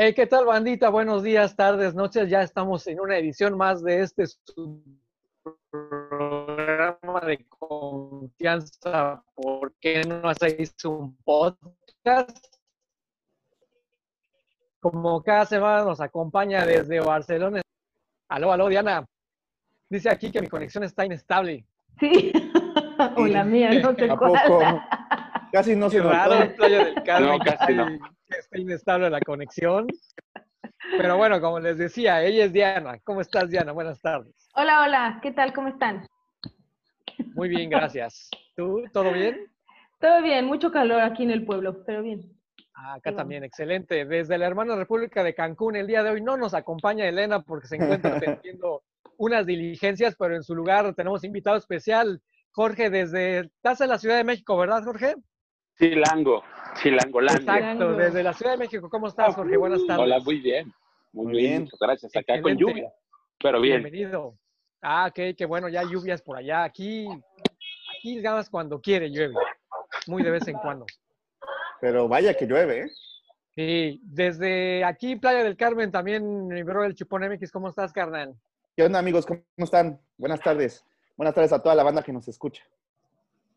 Hey, 0.00 0.14
¿qué 0.14 0.28
tal, 0.28 0.44
bandita? 0.44 0.90
Buenos 0.90 1.24
días, 1.24 1.56
tardes, 1.56 1.92
noches. 1.92 2.30
Ya 2.30 2.40
estamos 2.42 2.86
en 2.86 3.00
una 3.00 3.18
edición 3.18 3.56
más 3.56 3.82
de 3.82 4.02
este 4.02 4.26
programa 5.72 7.20
de 7.26 7.44
confianza. 7.48 9.24
¿Por 9.34 9.74
qué 9.80 10.04
no 10.04 10.28
hacéis 10.28 10.72
un 10.84 11.16
podcast? 11.24 12.46
Como 14.78 15.20
cada 15.20 15.46
semana 15.46 15.82
nos 15.82 16.00
acompaña 16.00 16.64
desde 16.64 17.00
Barcelona. 17.00 17.60
Aló, 18.28 18.52
aló, 18.52 18.68
Diana. 18.68 19.04
Dice 19.90 20.10
aquí 20.10 20.30
que 20.30 20.40
mi 20.40 20.46
conexión 20.46 20.84
está 20.84 21.04
inestable. 21.06 21.66
Sí. 21.98 22.30
o 23.16 23.26
la 23.26 23.42
mía, 23.42 23.70
no 23.82 23.96
sé 23.96 24.08
¿A 24.08 24.16
cuál. 24.16 24.80
Casi 25.50 25.74
no 25.74 25.90
se 25.90 25.96
Qué 25.96 26.04
raro, 26.04 26.34
notó. 26.34 26.44
en 26.44 26.54
Playa 26.54 26.84
del 26.84 27.02
Carmen, 27.02 27.30
No, 27.30 27.38
casi 27.40 27.74
no. 27.74 28.17
está 28.38 28.58
inestable 28.58 29.10
la 29.10 29.20
conexión. 29.20 29.86
Pero 30.96 31.16
bueno, 31.16 31.40
como 31.40 31.60
les 31.60 31.78
decía, 31.78 32.22
ella 32.22 32.44
es 32.44 32.52
Diana. 32.52 32.98
¿Cómo 33.04 33.20
estás, 33.20 33.50
Diana? 33.50 33.72
Buenas 33.72 34.00
tardes. 34.00 34.48
Hola, 34.54 34.82
hola, 34.82 35.18
¿qué 35.22 35.32
tal? 35.32 35.52
¿Cómo 35.52 35.68
están? 35.68 36.06
Muy 37.34 37.48
bien, 37.48 37.68
gracias. 37.70 38.30
¿Tú? 38.56 38.84
¿Todo 38.92 39.12
bien? 39.12 39.46
Todo 40.00 40.22
bien, 40.22 40.46
mucho 40.46 40.70
calor 40.70 41.00
aquí 41.00 41.24
en 41.24 41.30
el 41.30 41.44
pueblo, 41.44 41.84
pero 41.84 42.02
bien. 42.02 42.32
Ah, 42.74 42.94
Acá 42.94 43.12
también, 43.14 43.42
excelente. 43.42 44.04
Desde 44.04 44.38
la 44.38 44.46
hermana 44.46 44.76
República 44.76 45.24
de 45.24 45.34
Cancún, 45.34 45.76
el 45.76 45.88
día 45.88 46.02
de 46.02 46.10
hoy 46.10 46.22
no 46.22 46.36
nos 46.36 46.54
acompaña 46.54 47.08
Elena 47.08 47.42
porque 47.42 47.66
se 47.66 47.76
encuentra 47.76 48.16
atendiendo 48.16 48.82
unas 49.16 49.44
diligencias, 49.46 50.14
pero 50.16 50.36
en 50.36 50.44
su 50.44 50.54
lugar 50.54 50.94
tenemos 50.94 51.24
invitado 51.24 51.56
especial, 51.56 52.22
Jorge, 52.52 52.88
desde... 52.88 53.40
Estás 53.40 53.80
en 53.80 53.88
la 53.88 53.98
Ciudad 53.98 54.16
de 54.16 54.24
México, 54.24 54.56
¿verdad, 54.56 54.84
Jorge? 54.84 55.16
Chilango, 55.78 56.42
Chilangolandia. 56.82 57.56
Exacto, 57.56 57.92
desde 57.92 58.22
la 58.22 58.32
Ciudad 58.32 58.52
de 58.52 58.58
México. 58.58 58.90
¿Cómo 58.90 59.06
estás, 59.06 59.34
Jorge? 59.34 59.56
Buenas 59.56 59.86
tardes. 59.86 60.04
Hola, 60.04 60.18
muy 60.20 60.40
bien. 60.40 60.72
Muy, 61.12 61.26
Muy 61.26 61.36
bien. 61.36 61.50
bien. 61.50 61.62
muchas 61.62 61.78
gracias. 61.80 62.16
Acá 62.16 62.42
con 62.42 62.56
lluvia, 62.56 62.92
pero 63.40 63.60
bien. 63.60 63.82
Bienvenido. 63.82 64.36
Ah, 64.82 65.10
qué 65.14 65.34
bueno, 65.46 65.68
ya 65.68 65.82
lluvias 65.84 66.20
por 66.20 66.36
allá. 66.36 66.64
Aquí, 66.64 67.06
aquí 67.96 68.16
digamos 68.16 68.50
cuando 68.50 68.80
quiere 68.80 69.08
llueve, 69.10 69.34
muy 70.06 70.22
de 70.22 70.30
vez 70.30 70.46
en 70.48 70.56
cuando. 70.58 70.84
Pero 71.80 72.08
vaya 72.08 72.34
que 72.34 72.46
llueve, 72.46 72.82
¿eh? 72.82 72.90
Y 73.56 74.00
desde 74.04 74.84
aquí, 74.84 75.16
Playa 75.16 75.42
del 75.42 75.56
Carmen, 75.56 75.90
también 75.90 76.46
mi 76.48 76.62
bro 76.62 76.84
el 76.84 76.94
Chupón 76.94 77.22
MX, 77.28 77.50
¿cómo 77.50 77.68
estás, 77.68 77.92
carnal? 77.92 78.34
¿Qué 78.76 78.84
onda, 78.84 78.98
amigos? 79.00 79.26
¿Cómo 79.26 79.42
están? 79.58 80.00
Buenas 80.16 80.40
tardes. 80.40 80.84
Buenas 81.16 81.34
tardes 81.34 81.52
a 81.52 81.60
toda 81.60 81.74
la 81.74 81.82
banda 81.82 82.02
que 82.02 82.12
nos 82.12 82.28
escucha. 82.28 82.62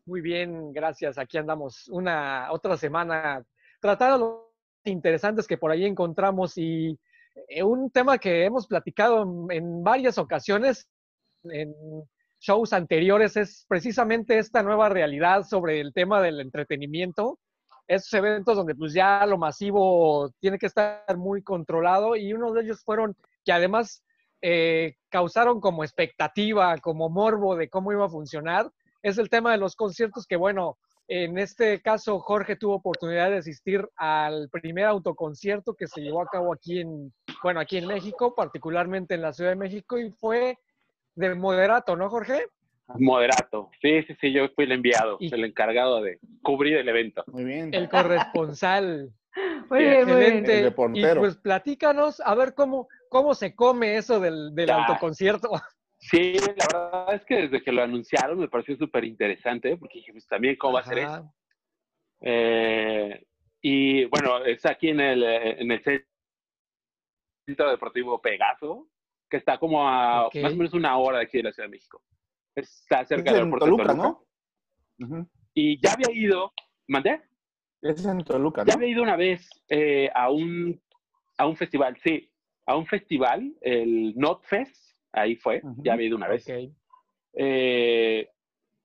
Muy 0.04 0.20
bien, 0.20 0.72
gracias. 0.72 1.16
Aquí 1.16 1.38
andamos 1.38 1.88
una 1.88 2.50
otra 2.50 2.76
semana 2.76 3.44
tratando 3.80 4.18
los 4.18 4.92
interesantes 4.92 5.46
que 5.46 5.58
por 5.58 5.70
ahí 5.70 5.84
encontramos 5.84 6.58
y 6.58 6.98
eh, 7.48 7.62
un 7.62 7.88
tema 7.90 8.18
que 8.18 8.44
hemos 8.44 8.66
platicado 8.66 9.22
en, 9.22 9.56
en 9.56 9.84
varias 9.84 10.18
ocasiones 10.18 10.88
en 11.44 11.72
shows 12.40 12.72
anteriores 12.72 13.36
es 13.36 13.64
precisamente 13.68 14.38
esta 14.38 14.64
nueva 14.64 14.88
realidad 14.88 15.44
sobre 15.44 15.80
el 15.80 15.92
tema 15.92 16.20
del 16.20 16.40
entretenimiento. 16.40 17.38
Esos 17.86 18.12
eventos 18.14 18.56
donde 18.56 18.74
pues 18.74 18.92
ya 18.92 19.24
lo 19.26 19.38
masivo 19.38 20.32
tiene 20.40 20.58
que 20.58 20.66
estar 20.66 21.16
muy 21.16 21.42
controlado 21.42 22.16
y 22.16 22.32
uno 22.32 22.52
de 22.52 22.62
ellos 22.62 22.82
fueron 22.84 23.16
que 23.44 23.52
además 23.52 24.02
eh, 24.40 24.96
causaron 25.08 25.60
como 25.60 25.84
expectativa, 25.84 26.76
como 26.78 27.08
morbo 27.08 27.54
de 27.54 27.68
cómo 27.68 27.92
iba 27.92 28.06
a 28.06 28.10
funcionar 28.10 28.68
es 29.02 29.18
el 29.18 29.28
tema 29.28 29.52
de 29.52 29.58
los 29.58 29.76
conciertos 29.76 30.26
que, 30.26 30.36
bueno, 30.36 30.78
en 31.08 31.36
este 31.38 31.80
caso 31.82 32.20
Jorge 32.20 32.56
tuvo 32.56 32.76
oportunidad 32.76 33.30
de 33.30 33.38
asistir 33.38 33.86
al 33.96 34.48
primer 34.50 34.84
autoconcierto 34.86 35.74
que 35.74 35.88
se 35.88 36.00
llevó 36.00 36.22
a 36.22 36.26
cabo 36.26 36.52
aquí 36.52 36.80
en, 36.80 37.12
bueno, 37.42 37.60
aquí 37.60 37.76
en 37.78 37.86
México, 37.86 38.34
particularmente 38.34 39.14
en 39.14 39.22
la 39.22 39.32
Ciudad 39.32 39.50
de 39.50 39.56
México, 39.56 39.98
y 39.98 40.10
fue 40.12 40.58
de 41.14 41.34
moderato, 41.34 41.96
¿no, 41.96 42.08
Jorge? 42.08 42.46
Moderato. 42.98 43.70
Sí, 43.80 44.02
sí, 44.04 44.14
sí, 44.20 44.32
yo 44.32 44.48
fui 44.54 44.64
el 44.64 44.72
enviado, 44.72 45.16
Y- 45.18 45.34
el 45.34 45.44
encargado 45.44 46.02
de 46.02 46.18
cubrir 46.42 46.76
el 46.76 46.88
evento. 46.88 47.24
Muy 47.26 47.44
bien. 47.44 47.74
El 47.74 47.88
corresponsal. 47.88 49.12
Muy 49.70 49.78
bien, 49.78 50.06
muy 50.06 50.16
bien. 50.20 50.36
Excelente. 50.44 50.98
El 51.00 51.14
Y 51.14 51.18
pues 51.18 51.36
platícanos 51.38 52.20
a 52.20 52.34
ver 52.34 52.52
cómo, 52.52 52.88
cómo 53.08 53.34
se 53.34 53.54
come 53.54 53.96
eso 53.96 54.20
del, 54.20 54.54
del 54.54 54.68
autoconcierto. 54.68 55.50
Sí, 56.10 56.34
la 56.34 56.66
verdad 56.72 57.14
es 57.14 57.24
que 57.24 57.36
desde 57.42 57.62
que 57.62 57.70
lo 57.70 57.82
anunciaron 57.82 58.38
me 58.38 58.48
pareció 58.48 58.76
súper 58.76 59.04
interesante, 59.04 59.76
porque 59.76 59.98
dije, 59.98 60.12
pues 60.12 60.26
también, 60.26 60.56
¿cómo 60.56 60.74
va 60.74 60.80
a 60.80 60.84
ser 60.84 60.98
eso? 60.98 61.32
Eh, 62.20 63.24
y 63.60 64.04
bueno, 64.06 64.44
es 64.44 64.66
aquí 64.66 64.88
en 64.88 64.98
el, 65.00 65.22
eh, 65.22 65.60
en 65.62 65.70
el 65.70 65.80
Centro 67.46 67.70
Deportivo 67.70 68.20
Pegaso, 68.20 68.88
que 69.30 69.36
está 69.36 69.58
como 69.58 69.88
a 69.88 70.28
más 70.42 70.52
o 70.52 70.56
menos 70.56 70.74
una 70.74 70.98
hora 70.98 71.18
de 71.18 71.24
aquí 71.24 71.36
de 71.38 71.44
la 71.44 71.52
Ciudad 71.52 71.68
de 71.68 71.76
México. 71.76 72.02
Está 72.54 73.04
cerca 73.04 73.30
Es 73.30 73.36
del 73.36 73.44
aeropuerto 73.44 73.66
de 73.66 73.70
Toluca. 73.70 73.94
¿no? 73.94 75.28
Y 75.54 75.80
ya 75.80 75.92
había 75.92 76.10
ido, 76.12 76.52
¿mandé? 76.88 77.22
Es 77.80 78.04
en 78.04 78.24
Toluca, 78.24 78.64
Ya 78.64 78.74
¿no? 78.74 78.78
había 78.78 78.88
ido 78.88 79.02
una 79.04 79.16
vez 79.16 79.48
eh, 79.68 80.10
a, 80.14 80.30
un, 80.30 80.80
a 81.38 81.46
un 81.46 81.56
festival, 81.56 81.96
sí, 82.02 82.28
a 82.66 82.76
un 82.76 82.86
festival, 82.86 83.54
el 83.60 84.14
NotFest, 84.16 84.91
ahí 85.12 85.36
fue, 85.36 85.60
Ujú. 85.62 85.82
ya 85.82 85.92
había 85.94 86.06
ido 86.08 86.16
una 86.16 86.28
vez. 86.28 86.48
Ok. 86.48 86.72
Eh, 87.34 88.28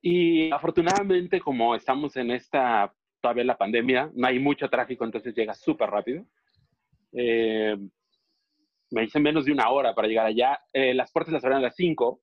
y 0.01 0.51
afortunadamente, 0.51 1.39
como 1.39 1.75
estamos 1.75 2.15
en 2.17 2.31
esta, 2.31 2.93
todavía 3.21 3.43
la 3.43 3.57
pandemia, 3.57 4.11
no 4.13 4.27
hay 4.27 4.39
mucho 4.39 4.69
tráfico, 4.69 5.03
entonces 5.05 5.33
llega 5.35 5.53
súper 5.53 5.89
rápido. 5.89 6.25
Eh, 7.13 7.75
me 8.91 9.03
hice 9.03 9.19
menos 9.19 9.45
de 9.45 9.51
una 9.51 9.69
hora 9.69 9.93
para 9.93 10.07
llegar 10.07 10.25
allá. 10.25 10.59
Eh, 10.71 10.93
las 10.93 11.11
puertas 11.11 11.33
las 11.33 11.43
abren 11.43 11.59
a 11.59 11.61
las 11.61 11.75
5, 11.75 12.21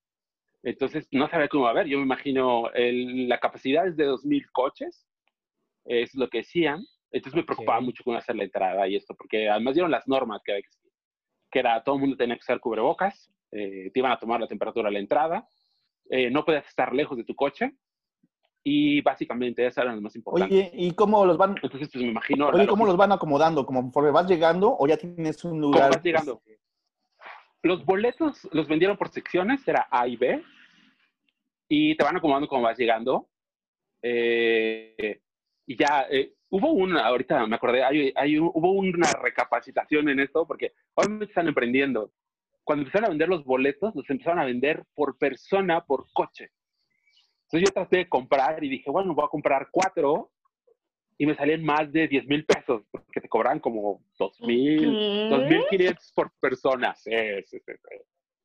entonces 0.63 1.07
no 1.11 1.29
sabía 1.29 1.49
cómo 1.49 1.65
va 1.65 1.71
a 1.71 1.73
haber. 1.73 1.87
Yo 1.89 1.99
me 1.99 2.05
imagino, 2.05 2.71
el- 2.73 3.29
la 3.29 3.39
capacidad 3.39 3.87
es 3.87 3.97
de 3.97 4.05
2.000 4.05 4.51
coches, 4.51 5.07
es 5.85 6.15
lo 6.15 6.29
que 6.29 6.39
decían. 6.39 6.83
Entonces 7.11 7.37
me 7.37 7.45
preocupaba 7.45 7.79
Ok. 7.79 7.85
mucho 7.85 8.03
cómo 8.03 8.17
hacer 8.17 8.35
la 8.35 8.45
entrada 8.45 8.89
y 8.89 8.97
esto, 8.97 9.15
porque 9.15 9.49
además 9.49 9.75
dieron 9.75 9.91
las 9.91 10.09
normas 10.09 10.41
que 10.45 10.53
había 10.53 10.63
que 10.63 10.71
seguir, 10.71 10.93
que 11.51 11.59
era 11.61 11.83
todo 11.85 11.97
el 11.97 12.01
mundo 12.01 12.17
tenía 12.17 12.35
que 12.37 12.41
usar 12.41 12.59
cubrebocas, 12.61 13.31
eh, 13.55 13.91
te 13.93 13.99
iban 14.01 14.13
a 14.13 14.19
tomar 14.19 14.41
la 14.41 14.47
temperatura 14.49 14.89
a 14.89 14.93
la 14.93 14.99
entrada, 14.99 15.49
eh, 16.11 16.31
no 16.31 16.45
podías 16.45 16.67
estar 16.67 16.93
lejos 16.93 17.17
de 17.17 17.25
tu 17.25 17.35
coche 17.35 17.73
y 18.63 19.01
básicamente 19.01 19.65
esas 19.67 19.85
eran 19.85 19.95
las 19.97 20.03
más 20.03 20.17
importantes. 20.17 20.59
Oye, 20.59 20.71
¿y 20.75 20.91
cómo 20.93 21.25
los 21.25 21.37
van, 21.39 21.55
Entonces, 21.63 21.89
pues 21.93 22.03
me 22.05 22.11
imagino. 22.11 22.49
oye, 22.49 22.67
cómo 22.67 22.85
los 22.87 22.97
van 22.97 23.13
acomodando? 23.13 23.65
¿Conforme 23.65 24.11
vas 24.11 24.27
llegando 24.29 24.75
o 24.79 24.87
ya 24.87 24.97
tienes 24.97 25.45
un 25.45 25.53
¿Cómo 25.53 25.61
lugar? 25.73 25.91
vas 25.91 26.03
llegando? 26.03 26.43
Los 27.63 27.85
boletos 27.87 28.47
los 28.53 28.69
vendieron 28.69 28.97
por 28.97 29.09
secciones, 29.11 29.67
era 29.67 29.87
A 29.91 30.07
y 30.07 30.17
B, 30.17 30.43
y 31.69 31.97
te 31.97 32.05
van 32.05 32.17
acomodando 32.17 32.49
como 32.49 32.63
vas 32.63 32.77
llegando. 32.79 33.29
Eh, 34.03 35.21
y 35.67 35.77
ya, 35.79 36.07
eh, 36.11 36.35
hubo 36.51 36.73
una, 36.73 37.07
ahorita 37.07 37.47
me 37.47 37.57
acordé, 37.57 37.83
hay, 37.83 38.13
hay- 38.17 38.39
hubo 38.39 38.73
una 38.73 39.11
recapacitación 39.13 40.09
en 40.11 40.21
esto, 40.21 40.47
porque 40.47 40.73
obviamente 40.95 41.25
están 41.27 41.49
emprendiendo. 41.49 42.13
Cuando 42.65 42.83
empezaron 42.83 43.07
a 43.07 43.11
vender 43.11 43.29
los 43.29 43.45
boletos, 43.45 43.95
los 43.95 44.09
empezaron 44.09 44.39
a 44.41 44.45
vender 44.45 44.85
por 44.95 45.17
persona, 45.19 45.85
por 45.85 46.07
coche. 46.13 46.51
Entonces 47.45 47.69
yo 47.69 47.75
traté 47.75 47.99
de 47.99 48.09
comprar 48.09 48.63
y 48.65 48.69
dije, 48.69 48.91
bueno, 48.91 49.15
voy 49.15 49.25
a 49.25 49.29
comprar 49.29 49.69
cuatro, 49.71 50.31
y 51.17 51.27
me 51.27 51.37
salían 51.37 51.63
más 51.63 51.93
de 51.93 52.09
10 52.09 52.27
mil 52.27 52.45
pesos, 52.45 52.83
porque 52.91 53.21
te 53.21 53.29
cobraban 53.29 53.61
como 53.61 54.03
2 54.19 54.41
mil. 54.41 54.81
¿Qué? 54.81 54.87
2.500 55.31 56.13
por 56.15 56.33
persona. 56.41 56.95
Sí, 56.97 57.13
sí, 57.47 57.59
sí, 57.65 57.73
sí. 57.73 57.97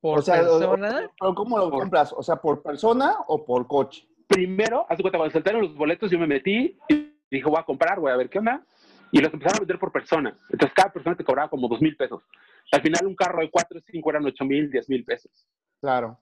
Por 0.01 0.19
O 0.19 0.21
sea, 0.21 0.35
persona. 0.35 1.09
¿Pero 1.19 1.33
cómo 1.35 1.57
lo 1.57 1.69
Por- 1.71 1.79
compras? 1.79 2.13
O 2.15 2.21
sea, 2.21 2.35
¿por 2.35 2.61
persona 2.61 3.15
o 3.27 3.43
por 3.43 3.67
coche? 3.67 4.07
Primero, 4.27 4.85
haz 4.87 4.97
de 4.97 5.01
cuenta, 5.01 5.17
cuando 5.17 5.33
saltaron 5.33 5.61
los 5.61 5.75
boletos, 5.75 6.11
yo 6.11 6.19
me 6.19 6.27
metí 6.27 6.77
y 6.89 7.11
dije, 7.31 7.49
voy 7.49 7.57
a 7.59 7.63
comprar, 7.63 7.99
voy 7.99 8.11
a 8.11 8.17
ver 8.17 8.29
qué 8.29 8.37
onda. 8.37 8.63
Y 9.11 9.19
los 9.21 9.33
empezaron 9.33 9.57
a 9.57 9.59
vender 9.61 9.79
por 9.79 9.91
persona. 9.91 10.37
Entonces, 10.49 10.73
cada 10.75 10.91
persona 10.93 11.15
te 11.15 11.23
cobraba 11.23 11.49
como 11.49 11.67
2 11.67 11.81
mil 11.81 11.95
pesos. 11.97 12.21
Al 12.71 12.81
final, 12.81 13.05
un 13.07 13.15
carro 13.15 13.41
de 13.41 13.49
4 13.49 13.79
o 13.79 13.81
5 13.81 14.09
eran 14.11 14.25
8 14.25 14.45
mil, 14.45 14.69
10 14.69 14.89
mil 14.89 15.03
pesos. 15.03 15.31
Claro. 15.81 16.19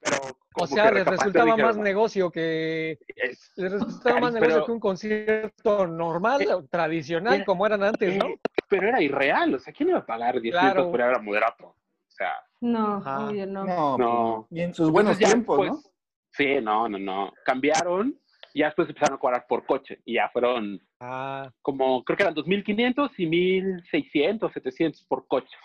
Pero, 0.00 0.16
O 0.54 0.66
sea, 0.66 0.92
les 0.92 1.04
resultaba 1.04 1.44
dijeron, 1.46 1.66
más 1.66 1.76
negocio 1.76 2.30
que 2.30 2.98
"Es- 3.16 3.52
les 3.56 3.72
resultaba 3.72 4.20
más 4.20 4.34
Ay, 4.34 4.40
negocio 4.40 4.54
pero- 4.56 4.66
que 4.66 4.72
un 4.72 4.80
concierto 4.80 5.86
normal, 5.88 6.42
Eh, 6.42 6.46
tradicional, 6.70 7.44
como 7.44 7.66
eran 7.66 7.82
antes, 7.82 8.16
¿no? 8.16 8.26
eh, 8.26 8.40
Pero 8.68 8.88
era 8.88 9.02
irreal. 9.02 9.54
O 9.54 9.58
sea, 9.58 9.72
¿quién 9.72 9.88
iba 9.88 9.98
a 9.98 10.06
pagar 10.06 10.34
10 10.40 10.42
mil 10.42 10.52
Claro. 10.52 10.74
pesos 10.74 10.90
por 10.90 11.00
ir 11.00 11.06
a 11.06 11.18
moderato? 11.18 11.66
O 11.66 11.76
sea, 12.10 12.32
No, 12.60 12.98
obvio, 12.98 13.46
no. 13.46 13.64
No, 13.64 13.98
no. 13.98 14.46
pues, 14.48 14.60
y 14.60 14.62
en 14.62 14.74
sus 14.74 14.90
buenos 14.90 15.12
Entonces 15.12 15.28
ya 15.28 15.34
tiempos, 15.34 15.66
¿no? 15.66 15.82
Sí, 16.30 16.60
no, 16.62 16.88
no, 16.88 16.98
no. 16.98 17.32
Cambiaron 17.44 18.16
ya 18.58 18.66
después 18.66 18.88
empezaron 18.88 19.16
a 19.16 19.20
cobrar 19.20 19.46
por 19.48 19.64
coche. 19.66 20.00
Y 20.04 20.14
ya 20.14 20.28
fueron 20.30 20.80
Ah, 21.00 21.50
como, 21.62 22.04
creo 22.04 22.16
que 22.16 22.22
eran 22.24 22.34
2.500 22.34 23.10
y 23.18 23.26
1.600, 23.26 24.52
700 24.52 25.04
por 25.04 25.26
coche. 25.26 25.56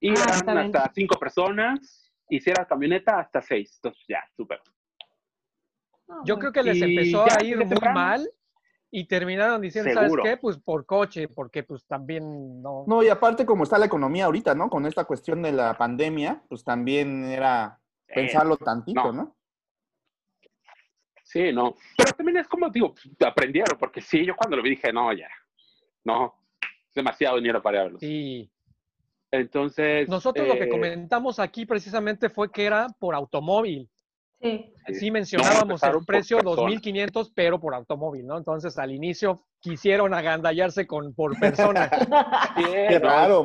Y 0.00 0.10
Ah, 0.10 0.40
eran 0.42 0.46
bien. 0.46 0.76
hasta 0.76 0.92
cinco 0.94 1.18
personas. 1.18 2.10
Y 2.30 2.40
si 2.40 2.50
era 2.50 2.66
camioneta, 2.66 3.18
hasta 3.20 3.40
seis. 3.40 3.74
Entonces, 3.82 4.04
ya, 4.08 4.22
súper. 4.36 4.60
Yo 6.24 6.36
bueno. 6.36 6.38
creo 6.38 6.52
que 6.52 6.62
les 6.62 6.76
Y 6.78 6.84
empezó 6.84 7.26
ya 7.26 7.36
a 7.38 7.44
ir 7.44 7.56
muy 7.56 7.68
temprano. 7.68 7.94
mal. 7.94 8.30
Y 8.90 9.04
terminaron 9.06 9.60
diciendo, 9.60 9.90
¿sabes 9.92 10.06
Seguro. 10.10 10.22
qué? 10.22 10.36
Pues 10.38 10.56
por 10.58 10.86
coche, 10.86 11.28
porque 11.28 11.62
pues 11.62 11.84
también 11.86 12.62
no. 12.62 12.84
No, 12.86 13.02
y 13.02 13.08
aparte 13.10 13.44
como 13.44 13.64
está 13.64 13.76
la 13.78 13.84
economía 13.84 14.24
ahorita, 14.24 14.54
¿no? 14.54 14.70
Con 14.70 14.86
esta 14.86 15.04
cuestión 15.04 15.42
de 15.42 15.52
la 15.52 15.76
pandemia, 15.76 16.42
pues 16.48 16.64
también 16.64 17.24
era 17.24 17.78
Eh, 18.06 18.14
pensarlo 18.14 18.56
tantito, 18.56 19.12
no. 19.12 19.12
¿no? 19.12 19.36
Sí, 21.28 21.52
no. 21.52 21.76
Pero 21.94 22.12
también 22.12 22.38
es 22.38 22.48
como, 22.48 22.70
digo, 22.70 22.94
pues, 22.94 23.06
aprendieron, 23.20 23.76
porque 23.78 24.00
sí, 24.00 24.24
yo 24.24 24.34
cuando 24.34 24.56
lo 24.56 24.62
vi 24.62 24.70
dije, 24.70 24.90
no, 24.94 25.12
ya, 25.12 25.28
no, 26.04 26.34
es 26.62 26.94
demasiado 26.94 27.36
dinero 27.36 27.62
para 27.62 27.82
verlos. 27.82 28.00
Sí. 28.00 28.50
Entonces. 29.30 30.08
Nosotros 30.08 30.48
lo 30.48 30.54
que 30.54 30.64
eh, 30.64 30.68
comentamos 30.70 31.38
aquí 31.38 31.66
precisamente 31.66 32.30
fue 32.30 32.50
que 32.50 32.64
era 32.64 32.86
por 32.98 33.14
automóvil. 33.14 33.90
Sí. 34.40 34.72
Sí. 34.86 34.94
Sí 34.94 35.10
mencionábamos 35.10 35.82
empezaron 35.82 36.00
el 36.00 36.06
precio 36.06 36.38
persona. 36.38 36.62
2.500, 36.62 37.32
pero 37.34 37.60
por 37.60 37.74
automóvil, 37.74 38.26
¿no? 38.26 38.38
Entonces 38.38 38.78
al 38.78 38.90
inicio 38.90 39.44
quisieron 39.60 40.14
agandallarse 40.14 40.86
con 40.86 41.12
por 41.12 41.38
persona. 41.38 41.90
sí, 42.56 42.64
Qué 42.88 43.00
no, 43.00 43.06
raro. 43.06 43.44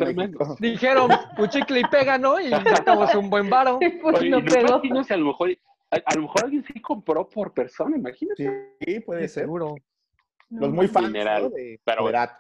Dijeron, 0.60 1.12
un 1.38 1.50
chicle 1.50 1.82
y 1.82 1.84
pega, 1.84 2.18
¿no? 2.18 2.40
Y 2.40 2.50
sacamos 2.50 3.14
un 3.16 3.30
buen 3.30 3.50
varo. 3.50 3.78
Pues 4.02 4.20
Oye, 4.20 4.30
no 4.30 4.40
no 4.40 4.46
pegó. 4.46 4.82
a 5.10 5.18
lo 5.18 5.26
mejor, 5.26 5.50
a, 5.94 6.01
a 6.12 6.16
lo 6.16 6.22
mejor 6.24 6.44
alguien 6.45 6.63
sí 6.66 6.81
compró 6.81 7.28
por 7.30 7.54
persona, 7.54 7.98
imagínate. 7.98 8.75
Sí, 8.80 9.00
puede 9.01 9.28
ser. 9.28 9.44
Seguro. 9.44 9.75
Los 10.50 10.72
muy 10.72 10.88
fans, 10.88 11.07
Mineral. 11.07 11.44
¿no? 11.44 11.50
De 11.50 11.80
Pero- 11.84 12.01
Moderato. 12.01 12.36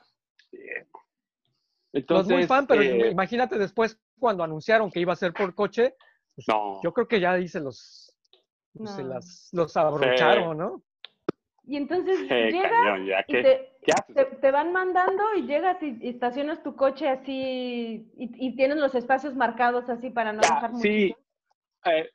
Los 0.51 2.01
Entonces, 2.01 2.33
muy 2.37 2.47
fan, 2.47 2.65
pero 2.67 2.81
eh, 2.81 3.09
imagínate 3.11 3.57
después 3.57 3.99
cuando 4.19 4.43
anunciaron 4.43 4.89
que 4.91 4.99
iba 4.99 5.13
a 5.13 5.17
ser 5.17 5.31
por 5.33 5.53
coche, 5.53 5.95
pues, 6.35 6.47
no. 6.47 6.81
yo 6.83 6.91
creo 6.93 7.07
que 7.07 7.19
ya 7.19 7.33
ahí 7.33 7.47
se 7.47 7.59
los, 7.59 8.15
se 8.73 9.03
No. 9.03 9.09
las, 9.09 9.49
los 9.51 9.77
abrocharon, 9.77 10.57
¿no? 10.57 10.83
Y 11.65 11.77
entonces 11.77 12.17
Sí, 12.17 12.25
llegas 12.27 12.71
cañón, 12.71 13.05
ya 13.05 13.23
y 13.27 13.31
que, 13.31 13.41
te, 13.43 13.77
¿qué 13.83 13.91
haces? 13.93 14.15
te, 14.15 14.25
te 14.37 14.51
van 14.51 14.73
mandando 14.73 15.23
y 15.37 15.43
llegas 15.43 15.81
y, 15.81 15.97
y 16.01 16.09
estacionas 16.09 16.61
tu 16.63 16.75
coche 16.75 17.07
así 17.07 18.11
y, 18.17 18.47
y 18.47 18.55
tienes 18.55 18.77
los 18.77 18.93
espacios 18.95 19.35
marcados 19.35 19.87
así 19.89 20.09
para 20.09 20.33
no 20.33 20.41
Ya, 20.41 20.55
dejar 20.55 20.71
mucho. 20.71 20.81
sí. 20.81 21.15
Eh, 21.85 22.09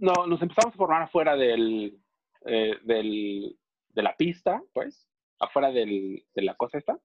no, 0.00 0.26
nos 0.26 0.42
empezamos 0.42 0.74
a 0.74 0.78
formar 0.78 1.02
afuera 1.02 1.36
del, 1.36 1.98
eh, 2.46 2.76
del, 2.82 3.56
de 3.90 4.02
la 4.02 4.16
pista, 4.16 4.62
pues, 4.72 5.08
afuera 5.38 5.70
del, 5.70 6.24
de 6.34 6.42
la 6.42 6.54
cosa 6.54 6.78
esta. 6.78 6.98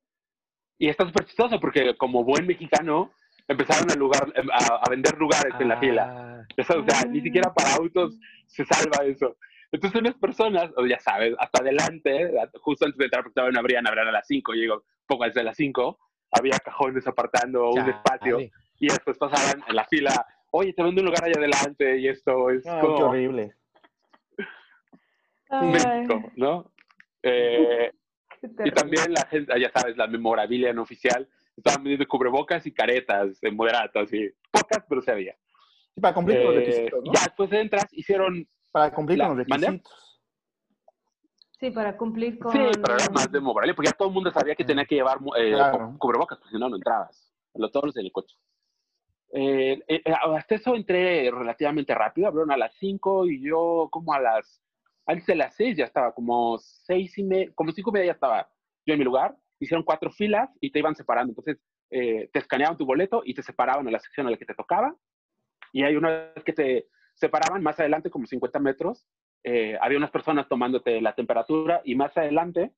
Y 0.78 0.90
está 0.90 1.06
súper 1.06 1.26
chistoso 1.26 1.60
porque 1.60 1.96
como 1.98 2.24
buen 2.24 2.46
mexicano 2.48 3.12
empezaron 3.48 3.90
a, 3.92 3.96
lugar, 3.96 4.34
a, 4.52 4.82
a 4.84 4.90
vender 4.90 5.18
lugares 5.18 5.54
en 5.60 5.70
la 5.70 5.78
fila. 5.78 6.06
Ah, 6.10 6.48
Eso, 6.58 6.80
o 6.80 6.84
sea, 6.84 7.10
ni 7.10 7.22
siquiera 7.22 7.54
para 7.54 7.76
autos 7.76 8.18
se 8.48 8.66
salva 8.66 9.06
eso. 9.06 9.38
Entonces 9.72 10.00
unas 10.00 10.16
personas, 10.16 10.72
o 10.78 10.86
ya 10.86 11.00
sabes, 11.00 11.36
hasta 11.40 11.62
adelante, 11.62 12.32
justo 12.62 12.86
antes 12.86 12.98
de 12.98 13.06
entrar, 13.06 13.24
porque 13.24 13.36
todavía 13.36 13.54
no 13.54 13.60
abrían, 13.60 13.88
abrían 13.88 14.08
a 14.08 14.12
las 14.12 14.28
5, 14.28 14.54
yo 14.54 14.62
digo, 14.62 14.84
poco 15.06 15.24
antes 15.24 15.36
de 15.36 15.44
las 15.44 15.58
5, 15.58 16.00
había 16.32 16.58
cajones 16.60 17.06
apartando 17.08 17.70
un 17.70 17.76
chale. 17.76 17.92
espacio 17.92 18.40
y 18.80 18.88
después 18.88 19.18
pasaban 19.18 19.64
en 19.68 19.76
la 19.76 19.86
fila, 19.86 20.26
oye, 20.58 20.74
te 20.74 20.84
vendo 20.84 21.02
un 21.02 21.08
lugar 21.08 21.24
allá 21.26 21.38
adelante 21.38 21.98
y 22.00 22.08
esto 22.08 22.50
es 22.50 22.66
Ay, 22.66 22.74
qué 22.82 22.88
como 22.88 23.10
horrible. 23.10 23.56
México, 25.62 26.32
¿no? 26.36 26.72
Eh, 27.24 27.92
y 28.66 28.72
también 28.72 29.14
la 29.14 29.26
gente, 29.26 29.60
ya 29.60 29.70
sabes, 29.72 29.98
la 29.98 30.08
memorabilia 30.08 30.74
no 30.74 30.84
oficial, 30.84 31.28
estaban 31.58 31.84
vendiendo 31.84 32.08
cubrebocas 32.08 32.66
y 32.66 32.72
caretas 32.74 33.38
en 33.44 33.56
moderato, 33.56 34.00
así, 34.00 34.30
pocas, 34.52 34.84
pero 34.88 35.02
se 35.02 35.12
había. 35.12 35.36
Sí, 35.94 36.02
para 36.02 36.14
cumplir 36.14 36.38
con 36.42 36.48
los 36.48 36.56
Eh, 36.56 36.60
requisitos, 36.66 37.04
¿no? 37.04 37.12
Ya 37.14 37.22
después 37.26 37.52
entras, 37.54 37.86
hicieron 37.92 38.48
Para 38.72 38.94
cumplir 38.94 39.18
la- 39.20 39.28
con 39.28 39.38
los 39.38 39.48
requisitos. 39.48 40.22
Sí, 41.60 41.72
para 41.72 41.96
cumplir 41.98 42.38
con... 42.38 42.52
Sí, 42.52 42.60
pero 42.82 42.96
era 42.96 43.10
más 43.14 43.32
de 43.32 43.40
memorabilia, 43.40 43.74
porque 43.76 43.88
ya 43.90 43.94
todo 43.98 44.10
el 44.10 44.14
mundo 44.14 44.30
sabía 44.32 44.56
que 44.56 44.66
tenía 44.66 44.86
que 44.86 44.96
llevar 44.96 45.18
eh, 45.38 45.52
Claro. 45.54 45.96
cubrebocas, 45.98 46.38
porque 46.38 46.52
si 46.52 46.60
no, 46.60 46.68
no 46.70 46.76
entrabas. 46.76 47.34
Lo, 47.54 47.72
todos 47.72 47.86
los 47.88 47.98
en 47.98 48.06
el 48.06 48.12
coche. 48.12 48.36
Eh, 49.38 49.84
eh, 49.90 50.02
eh, 50.06 50.14
hasta 50.34 50.56
eso 50.56 50.76
entré 50.76 51.30
relativamente 51.30 51.94
rápido, 51.94 52.28
abrieron 52.30 52.52
a 52.52 52.58
las 52.58 52.74
5 52.78 53.28
y 53.28 53.42
yo 53.42 53.90
como 53.92 54.14
a 54.14 54.22
las, 54.22 54.62
antes 55.06 55.26
de 55.26 55.36
las 55.36 55.54
6 55.56 55.76
ya 55.76 55.84
estaba, 55.84 56.14
como 56.14 56.58
6 56.58 57.18
y 57.18 57.24
media, 57.24 57.52
como 57.54 57.74
5 57.74 57.90
y 57.90 57.94
media 57.94 58.06
ya 58.06 58.12
estaba 58.14 58.50
yo 58.86 58.94
en 58.94 59.00
mi 59.00 59.04
lugar, 59.04 59.36
hicieron 59.60 59.84
cuatro 59.84 60.10
filas 60.10 60.50
y 60.62 60.72
te 60.72 60.80
iban 60.80 60.96
separando. 60.96 61.32
Entonces, 61.32 61.62
eh, 61.92 62.30
te 62.32 62.40
escaneaban 62.40 62.78
tu 62.78 62.86
boleto 62.86 63.24
y 63.26 63.34
te 63.34 63.44
separaban 63.44 63.86
a 63.90 63.92
la 63.92 64.00
sección 64.00 64.26
a 64.26 64.32
la 64.32 64.38
que 64.38 64.46
te 64.46 64.56
tocaba. 64.56 64.96
Y 65.74 65.84
hay 65.84 65.98
una 65.98 66.32
vez 66.34 66.44
que 66.46 66.54
te 66.54 66.88
separaban, 67.16 67.62
más 67.62 67.78
adelante, 67.78 68.10
como 68.10 68.28
50 68.28 68.60
metros, 68.60 69.06
eh, 69.44 69.78
había 69.82 69.98
unas 69.98 70.12
personas 70.12 70.48
tomándote 70.48 71.02
la 71.02 71.14
temperatura 71.14 71.82
y 71.84 71.96
más 71.96 72.16
adelante 72.16 72.72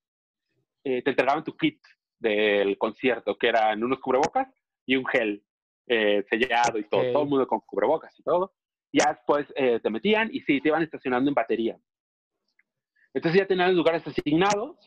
te 0.84 1.10
entregaban 1.10 1.44
tu 1.44 1.58
kit 1.58 1.82
del 2.18 2.78
concierto, 2.78 3.38
que 3.38 3.50
eran 3.50 3.84
unos 3.84 4.00
cubrebocas 4.00 4.48
y 4.86 4.96
un 4.96 5.06
gel 5.06 5.44
eh, 5.88 6.24
sellado 6.30 6.78
y 6.78 6.84
todo, 6.84 7.02
Ok. 7.02 7.14
todo 7.14 7.24
el 7.24 7.30
mundo 7.30 7.48
con 7.48 7.62
cubrebocas 7.62 8.18
y 8.20 8.24
todo. 8.24 8.54
Ya 8.92 9.14
después 9.14 9.48
eh, 9.56 9.80
te 9.82 9.90
metían 9.90 10.30
y 10.32 10.42
sí, 10.42 10.62
te 10.62 10.70
iban 10.70 10.84
estacionando 10.84 11.30
en 11.30 11.36
batería. 11.36 11.78
Entonces 13.14 13.42
ya 13.42 13.48
tenían 13.48 13.76
lugares 13.76 14.06
asignados 14.06 14.78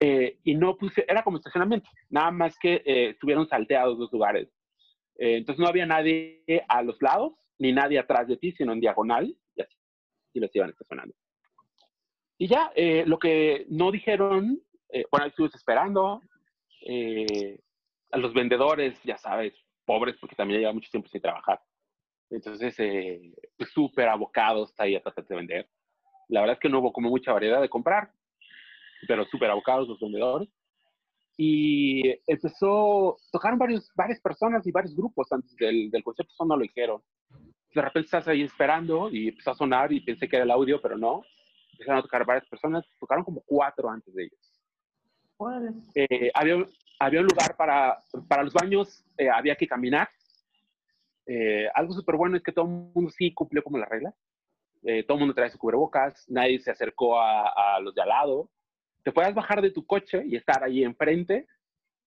eh, 0.00 0.38
y 0.44 0.54
no 0.54 0.76
puse, 0.76 1.04
era 1.08 1.22
como 1.22 1.38
estacionamiento, 1.38 1.90
nada 2.08 2.30
más 2.30 2.56
que 2.58 2.82
eh, 2.84 3.10
estuvieron 3.10 3.48
salteados 3.48 3.98
los 3.98 4.12
lugares. 4.12 4.48
Eh, 5.16 5.38
entonces 5.38 5.60
no 5.60 5.68
había 5.68 5.86
nadie 5.86 6.44
a 6.68 6.82
los 6.82 7.00
lados, 7.02 7.32
ni 7.58 7.72
nadie 7.72 7.98
atrás 7.98 8.28
de 8.28 8.36
ti, 8.36 8.52
sino 8.52 8.72
en 8.72 8.80
diagonal, 8.80 9.36
y 9.56 9.62
así 9.62 9.74
y 10.34 10.40
los 10.40 10.54
iban 10.54 10.70
estacionando. 10.70 11.14
Y 12.38 12.46
ya, 12.46 12.70
eh, 12.76 13.02
lo 13.06 13.18
que 13.18 13.66
no 13.68 13.90
dijeron, 13.90 14.62
bueno, 15.10 15.26
estuvimos 15.26 15.54
esperando, 15.56 16.22
a 18.10 18.18
los 18.18 18.32
vendedores, 18.32 19.02
ya 19.02 19.18
sabes, 19.18 19.52
pobres, 19.88 20.16
porque 20.20 20.36
también 20.36 20.60
llevan 20.60 20.74
mucho 20.74 20.90
tiempo 20.90 21.08
sin 21.08 21.22
trabajar. 21.22 21.58
Entonces, 22.28 22.74
eh, 22.78 23.32
súper 23.72 24.08
abocados 24.08 24.74
ahí 24.78 24.94
a 24.94 25.00
tratar 25.00 25.26
de 25.26 25.34
vender. 25.34 25.68
La 26.28 26.40
verdad 26.40 26.56
es 26.56 26.60
que 26.60 26.68
no 26.68 26.80
hubo 26.80 26.92
como 26.92 27.08
mucha 27.08 27.32
variedad 27.32 27.62
de 27.62 27.70
comprar, 27.70 28.12
pero 29.06 29.24
súper 29.24 29.50
abocados 29.50 29.88
los 29.88 29.98
vendedores. 29.98 30.50
Y 31.38 32.02
empezó, 32.26 33.16
tocaron 33.32 33.58
varios, 33.58 33.90
varias 33.94 34.20
personas 34.20 34.66
y 34.66 34.72
varios 34.72 34.94
grupos 34.94 35.32
antes 35.32 35.56
del, 35.56 35.90
del 35.90 36.02
concierto, 36.02 36.34
eso 36.34 36.44
no 36.44 36.56
lo 36.56 36.62
dijeron. 36.62 37.00
De 37.74 37.80
repente 37.80 38.06
estás 38.06 38.28
ahí 38.28 38.42
esperando 38.42 39.08
y 39.10 39.28
empezó 39.28 39.52
a 39.52 39.54
sonar 39.54 39.90
y 39.92 40.00
pensé 40.00 40.28
que 40.28 40.36
era 40.36 40.44
el 40.44 40.50
audio, 40.50 40.82
pero 40.82 40.98
no. 40.98 41.22
Empezaron 41.72 42.00
a 42.00 42.02
tocar 42.02 42.26
varias 42.26 42.46
personas, 42.48 42.84
tocaron 42.98 43.24
como 43.24 43.40
cuatro 43.46 43.88
antes 43.88 44.12
de 44.14 44.24
ellos. 44.24 44.57
Eh, 45.94 46.30
había, 46.34 46.66
había 46.98 47.20
un 47.20 47.26
lugar 47.26 47.56
para, 47.56 47.98
para 48.28 48.42
los 48.42 48.52
baños, 48.52 49.04
eh, 49.16 49.28
había 49.30 49.56
que 49.56 49.66
caminar. 49.66 50.08
Eh, 51.26 51.68
algo 51.74 51.92
súper 51.92 52.16
bueno 52.16 52.36
es 52.36 52.42
que 52.42 52.52
todo 52.52 52.64
el 52.64 52.70
mundo 52.70 53.10
sí 53.10 53.32
cumplió 53.32 53.62
como 53.62 53.78
las 53.78 53.88
reglas. 53.88 54.14
Eh, 54.82 55.02
todo 55.04 55.16
el 55.16 55.20
mundo 55.20 55.34
trae 55.34 55.50
su 55.50 55.58
cubrebocas, 55.58 56.24
nadie 56.28 56.58
se 56.60 56.70
acercó 56.70 57.20
a, 57.20 57.76
a 57.76 57.80
los 57.80 57.94
de 57.94 58.02
al 58.02 58.08
lado. 58.08 58.50
Te 59.02 59.12
puedes 59.12 59.34
bajar 59.34 59.60
de 59.60 59.70
tu 59.70 59.86
coche 59.86 60.24
y 60.26 60.36
estar 60.36 60.62
ahí 60.62 60.84
enfrente, 60.84 61.46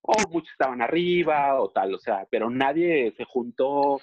o 0.01 0.13
muchos 0.29 0.51
estaban 0.51 0.81
arriba 0.81 1.59
o 1.61 1.69
tal, 1.69 1.93
o 1.93 1.99
sea, 1.99 2.27
pero 2.29 2.49
nadie 2.49 3.13
se 3.15 3.23
juntó. 3.25 3.99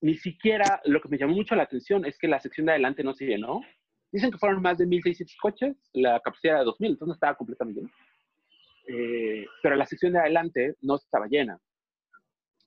Ni 0.00 0.16
siquiera, 0.16 0.80
lo 0.84 1.00
que 1.00 1.08
me 1.08 1.18
llamó 1.18 1.34
mucho 1.34 1.54
la 1.54 1.62
atención 1.62 2.04
es 2.04 2.18
que 2.18 2.28
la 2.28 2.40
sección 2.40 2.66
de 2.66 2.72
adelante 2.72 3.02
no 3.02 3.14
se 3.14 3.26
llenó. 3.26 3.60
Dicen 4.12 4.30
que 4.30 4.38
fueron 4.38 4.62
más 4.62 4.78
de 4.78 4.86
1.600 4.86 5.36
coches, 5.40 5.76
la 5.92 6.20
capacidad 6.20 6.60
de 6.60 6.66
2.000, 6.66 6.86
entonces 6.90 7.14
estaba 7.14 7.34
completamente 7.34 7.80
lleno. 7.80 7.92
Eh, 8.86 9.46
pero 9.62 9.76
la 9.76 9.86
sección 9.86 10.12
de 10.12 10.20
adelante 10.20 10.76
no 10.82 10.96
estaba 10.96 11.26
llena. 11.26 11.58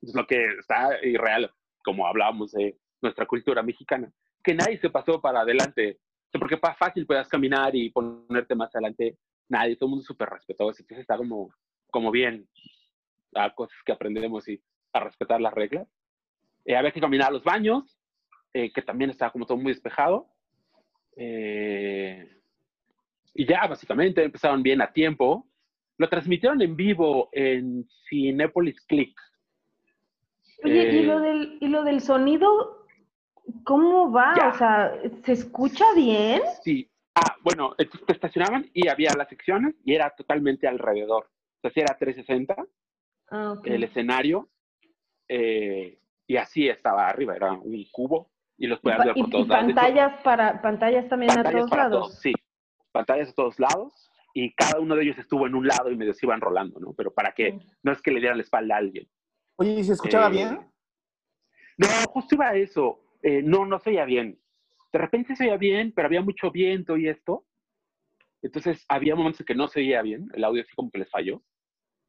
Es 0.02 0.14
lo 0.14 0.26
que 0.26 0.46
está 0.58 1.04
irreal, 1.04 1.50
como 1.84 2.06
hablábamos 2.06 2.52
de 2.52 2.78
nuestra 3.00 3.26
cultura 3.26 3.62
mexicana, 3.62 4.12
que 4.42 4.54
nadie 4.54 4.78
se 4.78 4.90
pasó 4.90 5.20
para 5.20 5.40
adelante. 5.40 5.98
Porque 6.32 6.56
pa- 6.56 6.74
fácil 6.74 7.06
puedas 7.06 7.28
caminar 7.28 7.74
y 7.74 7.90
ponerte 7.90 8.54
más 8.54 8.74
adelante. 8.74 9.16
Nadie, 9.48 9.76
todo 9.76 9.86
el 9.86 9.90
mundo 9.90 10.04
súper 10.04 10.28
respetuoso. 10.28 10.82
Entonces 10.82 11.00
está 11.02 11.16
como, 11.16 11.50
como 11.90 12.10
bien 12.10 12.46
a 13.34 13.54
cosas 13.54 13.78
que 13.84 13.92
aprendemos 13.92 14.46
y 14.48 14.62
a 14.92 15.00
respetar 15.00 15.40
las 15.40 15.54
reglas. 15.54 15.88
Eh, 16.64 16.76
había 16.76 16.92
que 16.92 17.00
caminar 17.00 17.28
a 17.28 17.32
los 17.32 17.44
baños, 17.44 17.98
eh, 18.52 18.70
que 18.72 18.82
también 18.82 19.10
estaba 19.10 19.32
como 19.32 19.46
todo 19.46 19.56
muy 19.56 19.72
despejado. 19.72 20.28
Eh, 21.16 22.28
y 23.34 23.46
ya, 23.46 23.66
básicamente, 23.66 24.22
empezaron 24.22 24.62
bien 24.62 24.82
a 24.82 24.92
tiempo. 24.92 25.47
Lo 25.98 26.08
transmitieron 26.08 26.62
en 26.62 26.76
vivo 26.76 27.28
en 27.32 27.88
Cinepolis 28.08 28.80
Click. 28.86 29.18
Oye, 30.64 30.92
¿y, 30.92 30.98
Eh, 30.98 31.02
lo 31.02 31.20
del, 31.20 31.58
¿y 31.60 31.68
lo 31.68 31.84
del 31.84 32.00
sonido? 32.00 32.86
¿Cómo 33.64 34.10
va? 34.10 34.34
Ya. 34.36 34.48
O 34.48 34.54
sea, 34.58 34.92
¿se 35.24 35.32
escucha 35.32 35.84
bien? 35.94 36.40
Sí. 36.62 36.88
Ah, 37.14 37.34
bueno, 37.42 37.74
te 37.76 38.12
estacionaban 38.12 38.70
y 38.72 38.88
había 38.88 39.10
las 39.16 39.28
secciones 39.28 39.74
y 39.84 39.94
era 39.94 40.10
totalmente 40.10 40.68
alrededor. 40.68 41.24
O 41.24 41.60
sea, 41.62 41.70
sí 41.72 41.80
era 41.80 41.96
360 41.98 42.54
Ah, 43.30 43.56
el 43.64 43.84
escenario 43.84 44.48
eh, 45.28 45.98
y 46.26 46.36
así 46.36 46.66
estaba 46.68 47.06
arriba, 47.08 47.36
era 47.36 47.52
un 47.52 47.84
cubo 47.92 48.30
y 48.56 48.66
los 48.66 48.80
podías 48.80 49.04
ver 49.04 49.14
por 49.14 49.28
y- 49.28 49.30
todos 49.30 49.46
y 49.46 49.48
lados. 49.50 49.64
Hecho, 49.64 49.74
pantallas 49.74 50.22
para 50.22 50.62
pantallas 50.62 51.08
también 51.08 51.32
a 51.38 51.42
todos 51.42 51.70
lados. 51.70 51.90
todos, 52.08 52.18
sí. 52.20 52.32
pantallas 52.90 53.28
a 53.30 53.34
todos 53.34 53.58
lados 53.60 54.07
y 54.34 54.54
cada 54.54 54.80
uno 54.80 54.94
de 54.94 55.02
ellos 55.02 55.18
estuvo 55.18 55.46
en 55.46 55.54
un 55.54 55.66
lado 55.66 55.90
y 55.90 55.96
medio 55.96 56.14
se 56.14 56.26
iban 56.26 56.40
rolando, 56.40 56.78
¿no? 56.80 56.92
Pero 56.94 57.12
para 57.12 57.32
que 57.32 57.58
no 57.82 57.92
es 57.92 58.02
que 58.02 58.10
le 58.10 58.20
dieran 58.20 58.38
la 58.38 58.44
espalda 58.44 58.74
a 58.74 58.78
alguien. 58.78 59.08
Oye, 59.56 59.72
¿y 59.72 59.84
se 59.84 59.94
escuchaba 59.94 60.28
Eh, 60.28 60.30
bien? 60.30 60.70
No, 61.78 61.86
justo 62.10 62.34
iba 62.34 62.48
a 62.48 62.56
eso. 62.56 63.00
Eh, 63.22 63.42
no, 63.42 63.64
no 63.64 63.78
se 63.78 63.90
oía 63.90 64.04
bien. 64.04 64.40
De 64.92 64.98
repente 64.98 65.34
se 65.36 65.44
oía 65.44 65.56
bien, 65.56 65.92
pero 65.94 66.06
había 66.06 66.22
mucho 66.22 66.50
viento 66.50 66.96
y 66.96 67.08
esto. 67.08 67.44
Entonces 68.42 68.84
había 68.88 69.16
momentos 69.16 69.40
en 69.40 69.46
que 69.46 69.54
no 69.54 69.68
se 69.68 69.80
oía 69.80 70.02
bien, 70.02 70.28
el 70.34 70.44
audio 70.44 70.62
así 70.62 70.74
como 70.74 70.90
que 70.90 70.98
les 70.98 71.10
falló. 71.10 71.42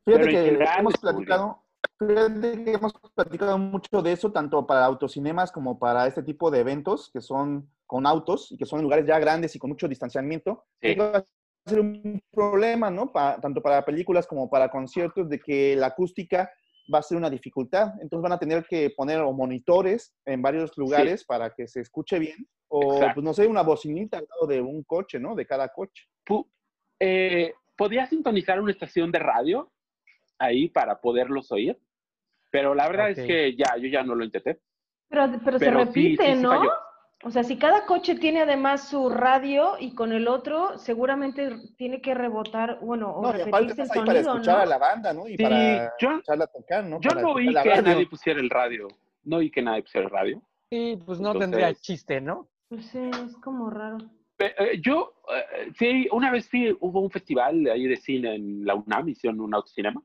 Fíjate 0.06 0.26
pero 0.26 0.58
que 0.58 0.64
hemos 0.80 0.98
platicado, 0.98 1.64
fíjate 1.98 2.64
que 2.64 2.72
hemos 2.72 2.94
platicado 3.16 3.58
mucho 3.58 4.02
de 4.02 4.12
eso, 4.12 4.32
tanto 4.32 4.66
para 4.68 4.86
autocinemas 4.86 5.52
como 5.52 5.80
para 5.80 6.06
este 6.08 6.24
tipo 6.24 6.52
de 6.52 6.60
eventos 6.60 7.10
que 7.12 7.22
son 7.22 7.70
con 7.88 8.06
autos 8.06 8.52
y 8.52 8.58
que 8.58 8.66
son 8.66 8.80
en 8.80 8.84
lugares 8.84 9.08
ya 9.08 9.18
grandes 9.18 9.56
y 9.56 9.60
con 9.60 9.72
mucho 9.72 9.88
distanciamiento. 9.88 10.66
Sí. 10.82 10.96
Va 11.68 11.72
a 11.72 11.76
ser 11.76 11.80
un 11.82 12.22
problema, 12.32 12.90
¿no? 12.90 13.12
Pa- 13.12 13.40
tanto 13.40 13.62
para 13.62 13.84
películas 13.84 14.26
como 14.26 14.50
para 14.50 14.70
conciertos, 14.70 15.30
de 15.30 15.40
que 15.40 15.76
la 15.76 15.88
acústica 15.88 16.52
va 16.92 17.00
a 17.00 17.04
ser 17.04 17.18
una 17.18 17.30
dificultad. 17.30 17.94
Entonces 18.02 18.24
van 18.24 18.32
a 18.32 18.40
tener 18.40 18.66
que 18.66 18.90
poner 18.92 19.20
o 19.20 19.32
monitores 19.34 20.16
en 20.26 20.42
varios 20.42 20.76
lugares 20.78 21.24
para 21.26 21.52
que 21.52 21.68
se 21.68 21.82
escuche 21.82 22.18
bien. 22.18 22.48
O, 22.68 22.94
Exacto. 22.94 23.16
pues 23.16 23.24
no 23.24 23.34
sé, 23.34 23.48
una 23.48 23.62
bocinita 23.62 24.18
al 24.18 24.28
lado 24.30 24.48
de 24.48 24.62
un 24.62 24.84
coche, 24.84 25.20
¿no? 25.20 25.36
De 25.36 25.46
cada 25.46 25.70
coche. 25.70 26.06
Eh, 27.00 27.54
¿Podía 27.78 28.06
sintonizar 28.06 28.60
una 28.60 28.72
estación 28.72 29.12
de 29.12 29.20
radio 29.20 29.72
ahí 30.38 30.70
para 30.70 31.00
poderlos 31.00 31.52
oír? 31.52 31.80
Pero 32.52 32.74
la 32.74 32.88
verdad 32.88 33.12
es 33.12 33.18
que 33.26 33.56
ya, 33.56 33.78
yo 33.78 33.88
ya 33.88 34.04
no 34.04 34.16
lo 34.16 34.24
intenté. 34.24 34.60
Pero, 35.08 35.40
pero, 35.44 35.60
se 35.60 35.66
Pero 35.66 35.80
repite, 35.80 36.24
sí, 36.24 36.36
sí 36.36 36.42
¿no? 36.42 36.62
O 37.26 37.32
sea, 37.32 37.44
si 37.44 37.58
cada 37.58 37.86
coche 37.86 38.16
tiene 38.16 38.42
además 38.42 38.88
su 38.88 39.10
radio 39.10 39.74
y 39.78 39.94
con 39.94 40.14
el 40.14 40.28
otro 40.30 40.78
seguramente 40.78 41.50
tiene 41.78 42.00
que 42.02 42.14
rebotar, 42.14 42.80
bueno, 42.82 43.10
o 43.12 43.22
No, 43.22 43.38
y 43.38 43.42
aparte 43.42 43.74
repetirse 43.74 43.82
el 43.82 43.90
ahí 44.00 44.06
para 44.06 44.24
sonido, 44.24 44.32
escuchar 44.34 44.56
¿no? 44.58 44.62
a 44.62 44.66
la 44.66 44.78
banda, 44.78 45.14
¿no? 45.14 45.28
Y 45.28 45.36
Sí, 45.36 45.44
para 45.44 45.94
yo, 46.00 46.18
echarla 46.20 46.44
a 46.46 46.48
tocar, 46.48 46.84
¿no? 46.86 47.02
yo 47.02 47.10
Para 47.10 47.22
no 47.22 47.32
oí 47.34 47.48
que 47.48 47.54
radio. 47.70 47.82
nadie 47.82 48.08
pusiera 48.08 48.40
el 48.40 48.50
radio. 48.50 48.88
No 49.26 49.38
oí 49.38 49.52
que 49.52 49.62
nadie 49.62 49.82
pusiera 49.84 50.06
el 50.08 50.12
radio. 50.14 50.42
Y 50.70 50.96
pues 50.96 51.20
no 51.20 51.32
Entonces- 51.34 51.40
tendría 51.52 51.74
chiste, 51.76 52.22
¿no? 52.22 52.48
Pues 52.70 52.86
sí, 52.86 53.00
es 53.26 53.36
como 53.44 53.70
raro. 53.70 53.98
Eh, 54.38 54.80
yo, 54.82 55.14
eh, 55.36 55.72
sí, 55.78 56.08
una 56.14 56.32
vez 56.32 56.48
fui, 56.50 56.74
hubo 56.80 57.02
un 57.02 57.12
festival 57.12 57.66
de 57.66 57.72
ahí 57.72 57.86
de 57.86 57.98
cine 57.98 58.36
en 58.36 58.66
la 58.66 58.76
UNAM, 58.76 59.10
hicieron 59.10 59.42
un 59.42 59.54
autocinema, 59.54 60.02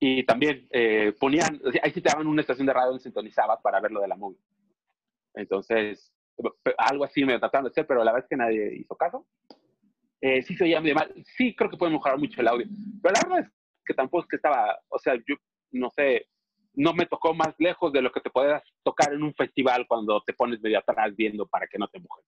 y 0.00 0.24
también 0.24 0.66
eh, 0.72 1.14
ponían, 1.20 1.60
ahí 1.80 1.92
sí 1.92 2.00
te 2.00 2.08
daban 2.10 2.26
una 2.26 2.40
estación 2.40 2.66
de 2.66 2.72
radio 2.72 2.88
donde 2.88 3.02
sintonizabas 3.04 3.60
para 3.62 3.78
ver 3.78 3.92
lo 3.92 4.00
de 4.00 4.08
la 4.08 4.16
movie. 4.16 4.40
Entonces, 5.34 6.12
algo 6.78 7.04
así 7.04 7.24
me 7.24 7.38
trataron 7.38 7.64
de 7.64 7.70
hacer, 7.70 7.86
pero 7.86 8.02
la 8.04 8.12
verdad 8.12 8.24
es 8.26 8.28
que 8.28 8.36
nadie 8.36 8.76
hizo 8.80 8.96
caso. 8.96 9.26
Eh, 10.20 10.42
sí 10.42 10.54
se 10.54 10.64
oía 10.64 10.80
medio 10.80 10.94
mal, 10.96 11.12
sí 11.36 11.54
creo 11.56 11.70
que 11.70 11.76
puede 11.78 11.92
mejorar 11.92 12.18
mucho 12.18 12.40
el 12.40 12.48
audio, 12.48 12.66
pero 13.02 13.14
la 13.14 13.20
verdad 13.22 13.38
es 13.46 13.52
que 13.86 13.94
tampoco 13.94 14.24
es 14.24 14.28
que 14.28 14.36
estaba, 14.36 14.78
o 14.88 14.98
sea, 14.98 15.14
yo 15.16 15.34
no 15.72 15.88
sé, 15.90 16.26
no 16.74 16.92
me 16.92 17.06
tocó 17.06 17.32
más 17.32 17.54
lejos 17.58 17.90
de 17.92 18.02
lo 18.02 18.12
que 18.12 18.20
te 18.20 18.28
puedas 18.28 18.62
tocar 18.82 19.14
en 19.14 19.22
un 19.22 19.32
festival 19.34 19.86
cuando 19.88 20.22
te 20.22 20.34
pones 20.34 20.60
medio 20.60 20.78
atrás 20.78 21.16
viendo 21.16 21.46
para 21.46 21.66
que 21.66 21.78
no 21.78 21.88
te 21.88 21.98
mojes 22.00 22.26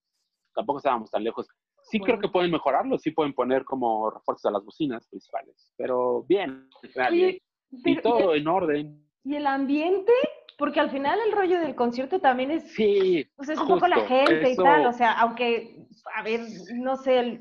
tampoco 0.55 0.79
estábamos 0.79 1.11
tan 1.11 1.25
lejos. 1.25 1.47
Sí 1.83 1.99
creo 1.99 2.17
Bueno. 2.17 2.21
que 2.21 2.29
pueden 2.33 2.51
mejorarlo, 2.51 2.99
sí 2.99 3.11
pueden 3.11 3.33
poner 3.33 3.65
como 3.65 4.11
refuerzos 4.11 4.45
a 4.47 4.51
las 4.51 4.63
bocinas 4.65 5.07
principales, 5.09 5.73
pero 5.79 6.25
bien. 6.25 6.69
Oye, 7.09 7.43
y 7.71 7.83
pero- 7.83 8.03
todo 8.03 8.35
en 8.35 8.47
orden. 8.47 9.09
¿y 9.25 9.35
el 9.37 9.47
ambiente? 9.47 10.13
Porque 10.63 10.79
al 10.79 10.93
final 10.93 11.19
el 11.27 11.33
rollo 11.33 11.59
del 11.59 11.75
concierto 11.75 12.21
también 12.21 12.53
es, 12.53 12.73
Sí, 12.73 13.29
pues 13.35 13.49
es 13.49 13.59
un 13.59 13.67
poco 13.67 13.89
la 13.89 13.97
justo, 13.97 14.15
gente 14.15 14.49
y 14.49 14.53
eso- 14.53 14.63
tal, 14.63 14.87
o 14.87 14.93
sea, 14.93 15.11
aunque, 15.19 15.89
a 16.15 16.23
ver, 16.23 16.41
no 16.75 16.95
sé, 16.95 17.19
el- 17.19 17.41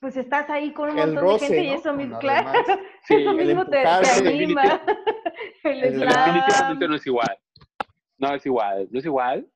pues 0.00 0.16
estás 0.16 0.48
ahí 0.48 0.72
con 0.72 0.88
un 0.88 0.98
El 0.98 1.08
montón 1.12 1.22
roce, 1.24 1.44
de 1.44 1.48
gente 1.50 1.64
y 1.64 1.68
¿no? 1.68 1.74
eso 1.74 1.88
Con 1.90 1.96
mismo, 1.98 2.18
claro. 2.18 2.48
Sí, 3.04 3.14
eso 3.16 3.34
mismo 3.34 3.66
te, 3.66 3.82
te 3.82 3.86
anima. 3.86 4.62
El 5.64 5.84
el- 5.84 6.00
definitivamente 6.00 6.88
no 6.88 6.94
es 6.94 7.06
igual. 7.06 7.38
No 8.16 8.34
es 8.36 8.46
igual, 8.46 8.88
no 8.90 8.98
es 9.00 9.04
igual. 9.04 9.46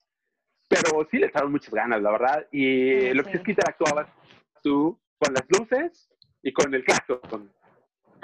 Pero 0.68 1.08
sí 1.10 1.16
le 1.16 1.28
echaron 1.28 1.52
muchas 1.52 1.72
ganas, 1.72 2.02
la 2.02 2.10
verdad. 2.10 2.46
Y 2.52 2.64
Sí, 2.64 3.14
lo 3.14 3.24
que 3.24 3.30
sí. 3.30 3.36
es 3.38 3.42
que 3.44 3.50
interactuabas 3.52 4.08
tú 4.62 5.00
con 5.18 5.32
las 5.32 5.44
luces 5.58 6.10
y 6.42 6.52
con 6.52 6.74
el 6.74 6.84
claxon. 6.84 7.50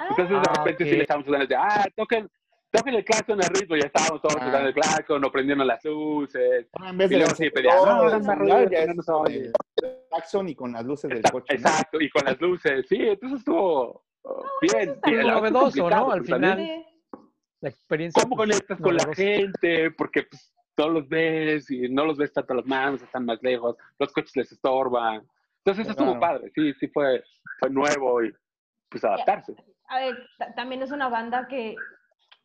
Entonces 0.07 0.29
de 0.29 0.35
Ah, 0.37 0.53
repente 0.57 0.83
sí 0.83 0.91
ok. 0.91 0.97
le 0.97 1.03
echamos 1.03 1.25
ganas 1.25 1.49
de, 1.49 1.55
ah, 1.55 1.87
toquen, 1.95 2.29
toquen 2.73 2.95
el 2.95 3.05
claxon 3.05 3.39
al 3.43 3.49
ritmo, 3.53 3.75
ya 3.75 3.85
estábamos 3.85 4.21
todos 4.21 4.35
Ah. 4.39 4.45
tocando 4.45 4.67
el 4.69 4.73
claxon 4.73 5.23
o 5.25 5.31
prendiendo 5.31 5.63
las 5.63 5.83
luces. 5.85 6.67
Ahora, 6.73 6.89
en 6.89 6.97
vez 6.97 7.11
Y 7.11 7.13
de 7.13 7.19
luego 7.19 7.35
sí 7.35 7.49
pedían, 7.51 7.75
no, 7.77 7.85
ya 7.85 7.93
no 8.87 8.93
nos 8.95 9.05
con 9.05 9.21
oye. 9.21 9.45
el 9.45 9.53
claxon 10.09 10.49
y 10.49 10.55
con 10.55 10.71
las 10.73 10.83
luces 10.85 11.09
del 11.09 11.17
Exacto, 11.19 11.39
coche. 11.39 11.53
¿no? 11.53 11.59
exacto, 11.59 12.01
y 12.01 12.09
con 12.09 12.25
las 12.25 12.41
luces, 12.41 12.85
sí, 12.89 12.97
entonces 12.99 13.39
estuvo 13.39 14.03
uh, 14.23 14.43
bien. 14.61 14.99
Y 15.05 15.11
bien. 15.11 15.27
Novedoso, 15.27 15.89
¿no? 15.89 16.11
Al 16.11 16.25
final. 16.25 16.85
La 17.61 17.69
experiencia. 17.69 18.21
¿Cómo 18.23 18.35
pues, 18.35 18.49
conectas 18.49 18.79
con 18.81 18.95
la 18.97 19.13
gente? 19.15 19.91
Porque 19.91 20.23
pues, 20.23 20.53
todos 20.75 20.91
los 20.91 21.07
ves 21.07 21.69
y 21.71 21.87
no 21.89 22.05
los 22.05 22.17
ves 22.17 22.33
tanto 22.33 22.53
a 22.53 22.57
las 22.57 22.65
manos, 22.65 23.01
están 23.01 23.25
más 23.25 23.41
lejos, 23.43 23.77
los 23.99 24.11
coches 24.11 24.35
les 24.35 24.51
estorban. 24.51 25.25
Entonces 25.59 25.83
eso 25.83 25.91
estuvo 25.91 26.17
Claro. 26.17 26.19
padre, 26.19 26.51
sí, 26.55 26.73
sí 26.79 26.87
fue, 26.87 27.23
fue 27.59 27.69
nuevo 27.69 28.21
y 28.23 28.33
pues 28.89 29.03
adaptarse. 29.05 29.55
A 29.87 29.99
ver, 29.99 30.17
ta- 30.37 30.53
también 30.55 30.81
es 30.81 30.91
una 30.91 31.07
banda 31.07 31.47
que, 31.47 31.75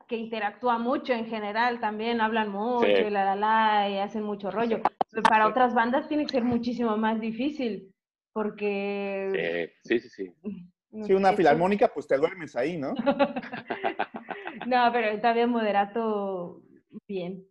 que 0.09 0.17
interactúa 0.17 0.79
mucho 0.79 1.13
en 1.13 1.27
general, 1.27 1.81
también 1.81 2.21
hablan 2.21 2.49
mucho, 2.51 2.87
Sí. 2.87 2.93
y 3.07 3.11
la 3.11 3.25
la 3.25 3.37
la, 3.37 3.89
y 3.91 3.99
hacen 3.99 4.23
mucho 4.23 4.51
rollo. 4.51 4.81
Pero 5.11 5.23
Para 5.29 5.45
Sí. 5.45 5.51
otras 5.51 5.75
bandas 5.75 6.09
tiene 6.09 6.25
que 6.25 6.33
ser 6.33 6.45
muchísimo 6.45 6.97
más 6.97 7.21
difícil, 7.21 7.93
porque... 8.33 9.75
Sí, 9.85 10.01
sí, 10.01 10.09
sí. 10.09 10.33
sí. 10.43 10.67
no 10.91 11.05
Sí, 11.05 11.13
una 11.13 11.35
filarmónica, 11.35 11.89
pues 11.89 12.07
te 12.09 12.17
duermes 12.17 12.57
ahí, 12.57 12.79
¿no? 12.79 12.95
No, 14.67 14.91
pero 14.93 15.19
también 15.21 15.49
moderato 15.51 16.61
bien. 17.07 17.47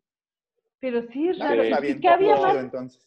Pero 0.80 1.02
sí 1.12 1.30
es 1.30 1.40
raro. 1.40 1.64
está 1.64 1.80
¿Y 1.80 1.82
bien, 1.82 2.00
¿Qué 2.02 2.10
había 2.10 2.36
más? 2.36 2.58
entonces. 2.58 3.04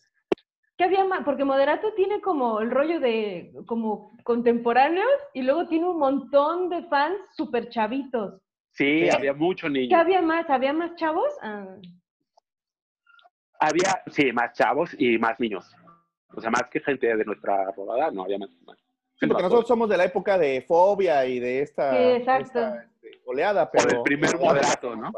¿Qué 0.77 0.85
había 0.85 1.05
más? 1.05 1.21
Porque 1.25 1.45
moderato 1.45 1.93
tiene 1.95 2.21
como 2.21 2.61
el 2.61 2.71
rollo 2.71 2.99
de 2.99 3.53
como 3.67 4.17
contemporáneos 4.25 5.07
y 5.35 5.43
luego 5.43 5.69
tiene 5.69 5.87
un 5.89 5.99
montón 5.99 6.71
de 6.71 6.83
fans 6.85 7.19
súper 7.37 7.69
chavitos. 7.69 8.41
Sí, 8.73 9.03
Sí. 9.05 9.11
había 9.11 9.33
mucho 9.35 9.67
¿Qué 9.67 9.73
niño. 9.73 9.99
había 9.99 10.23
más? 10.23 10.49
¿Había 10.49 10.73
más 10.73 10.95
chavos? 10.97 11.29
Ah, 11.43 11.67
Había, 13.59 14.03
sí, 14.07 14.33
más 14.33 14.53
chavos 14.55 14.95
y 14.99 15.19
más 15.19 15.39
niños. 15.39 15.71
O 16.35 16.41
sea, 16.41 16.51
más 16.51 16.63
que 16.71 16.81
gente 16.81 17.15
de 17.15 17.25
nuestra 17.25 17.71
rodada, 17.73 18.11
no, 18.11 18.23
había 18.25 18.39
más. 18.39 18.49
más. 18.67 18.79
Sí, 19.19 19.27
porque 19.27 19.43
nosotros 19.43 19.69
somos 19.69 19.89
de 19.91 19.99
la 19.99 20.05
época 20.05 20.39
de 20.39 20.63
fobia 20.63 21.27
y 21.27 21.39
de 21.41 21.61
esta, 21.61 21.91
Sí, 21.91 22.03
exacto. 22.21 22.45
esta, 22.47 22.77
este, 23.03 23.21
oleada, 23.27 23.71
pero... 23.71 23.85
del 23.87 24.03
primer 24.03 24.31
pero- 24.31 24.45
moderato, 24.45 24.97
¿no? 24.97 25.13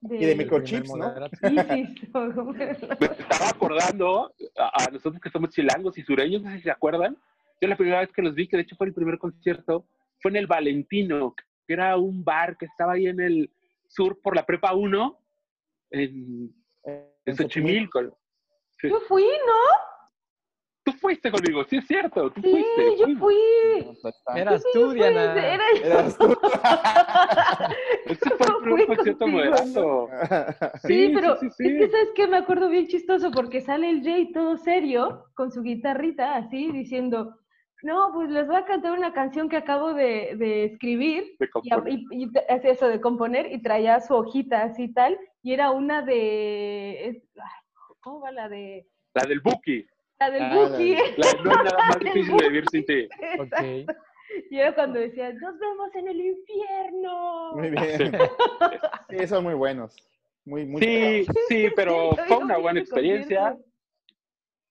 de, 0.00 0.16
Y 0.16 0.24
de 0.24 0.32
El 0.32 0.38
microchips, 0.38 0.90
primer 0.90 1.20
¿no? 1.20 1.28
Me 2.98 3.06
estaba 3.06 3.48
acordando 3.50 4.34
a, 4.58 4.82
a 4.84 4.90
nosotros 4.90 5.20
que 5.22 5.30
somos 5.30 5.50
chilangos 5.50 5.96
y 5.96 6.02
sureños, 6.02 6.42
no 6.42 6.50
sé 6.50 6.56
si 6.56 6.62
se 6.64 6.70
acuerdan. 6.72 7.16
Yo 7.60 7.68
la 7.68 7.76
primera 7.76 8.00
vez 8.00 8.10
que 8.12 8.22
los 8.22 8.34
vi, 8.34 8.48
que 8.48 8.56
de 8.56 8.64
hecho 8.64 8.74
fue 8.74 8.88
el 8.88 8.94
primer 8.94 9.18
concierto, 9.18 9.86
fue 10.20 10.32
en 10.32 10.38
el 10.38 10.46
Valentino, 10.48 11.32
que 11.66 11.74
era 11.74 11.96
un 11.96 12.22
bar 12.24 12.56
que 12.56 12.66
estaba 12.66 12.92
ahí 12.92 13.06
en 13.06 13.20
el 13.20 13.50
sur 13.88 14.20
por 14.22 14.34
la 14.36 14.44
Prepa 14.44 14.74
1, 14.74 15.18
en, 15.90 16.52
en 16.84 17.04
En 17.26 17.36
Xochimilco. 17.36 18.18
Sí. 18.80 18.88
Yo 18.88 19.00
fui, 19.08 19.22
¿no? 19.24 19.78
Tú 20.84 20.92
fuiste 20.92 21.30
conmigo, 21.30 21.64
sí 21.64 21.78
es 21.78 21.86
cierto, 21.86 22.30
tú 22.30 22.42
Sí, 22.42 22.50
fuiste. 22.50 22.96
yo 22.98 23.18
fui. 23.18 23.36
Eras 24.36 24.62
Sí, 24.62 24.68
tú, 24.74 24.86
fui, 24.88 24.94
Diana. 24.96 25.54
era 25.54 25.64
yo. 25.80 25.84
Eras 25.86 26.18
tú. 26.18 26.26
Ese 28.06 28.30
fue 28.36 28.46
el 28.46 28.62
primer 28.62 28.86
concierto 28.88 29.26
moderato. 29.26 30.08
Sí, 30.82 31.10
pero 31.14 31.36
sí, 31.36 31.48
sí, 31.56 31.66
es 31.66 31.78
que 31.78 31.88
sabes 31.90 32.08
que 32.14 32.26
me 32.26 32.36
acuerdo 32.36 32.68
bien 32.68 32.86
chistoso 32.86 33.30
porque 33.30 33.62
sale 33.62 33.88
el 33.88 34.02
Jay 34.02 34.30
todo 34.32 34.58
serio 34.58 35.24
con 35.34 35.50
su 35.50 35.62
guitarrita 35.62 36.36
así 36.36 36.70
diciendo, 36.70 37.34
no, 37.84 38.10
pues 38.14 38.30
les 38.30 38.46
voy 38.46 38.56
a 38.56 38.64
cantar 38.64 38.92
una 38.98 39.12
canción 39.12 39.48
que 39.48 39.56
acabo 39.58 39.92
de, 39.92 40.34
de 40.36 40.64
escribir 40.64 41.36
De 41.38 41.48
y, 42.10 42.28
eso 42.68 42.88
de 42.88 43.00
componer 43.00 43.52
y 43.52 43.60
traía 43.60 44.00
su 44.00 44.14
hojita 44.14 44.62
así 44.62 44.92
tal 44.92 45.18
y 45.42 45.52
era 45.52 45.70
una 45.70 46.00
de, 46.02 47.08
es- 47.08 47.22
ay, 47.36 47.50
¿cómo 48.00 48.20
va 48.20 48.32
la 48.32 48.48
de? 48.48 48.86
La 49.12 49.26
del 49.28 49.40
Buki. 49.40 49.86
La 50.18 50.30
del 50.30 50.42
Ah, 50.42 50.48
la 50.48 50.68
Buki. 50.70 50.90
del- 50.94 51.14
La 51.18 51.26
de 51.26 51.42
no 51.44 51.62
nada 51.62 51.78
más 51.88 51.98
difícil 52.00 52.36
de 52.36 52.48
vivir 52.48 52.68
sin 52.70 52.86
ti. 52.86 53.08
Y 54.50 54.58
era 54.58 54.74
cuando 54.74 54.98
decía, 54.98 55.32
nos 55.34 55.58
vemos 55.58 55.94
en 55.94 56.08
el 56.08 56.20
infierno. 56.20 57.52
Muy 57.52 57.68
bien. 57.70 58.12
Sí, 59.10 59.26
son 59.28 59.44
muy 59.44 59.54
buenos. 59.54 59.94
Muy, 60.46 60.64
muy 60.64 60.80
Sí, 60.82 61.26
sí, 61.48 61.68
pero 61.76 62.12
Sí, 62.16 62.22
fue 62.28 62.36
una 62.38 62.56
buena 62.56 62.80
experiencia. 62.80 63.56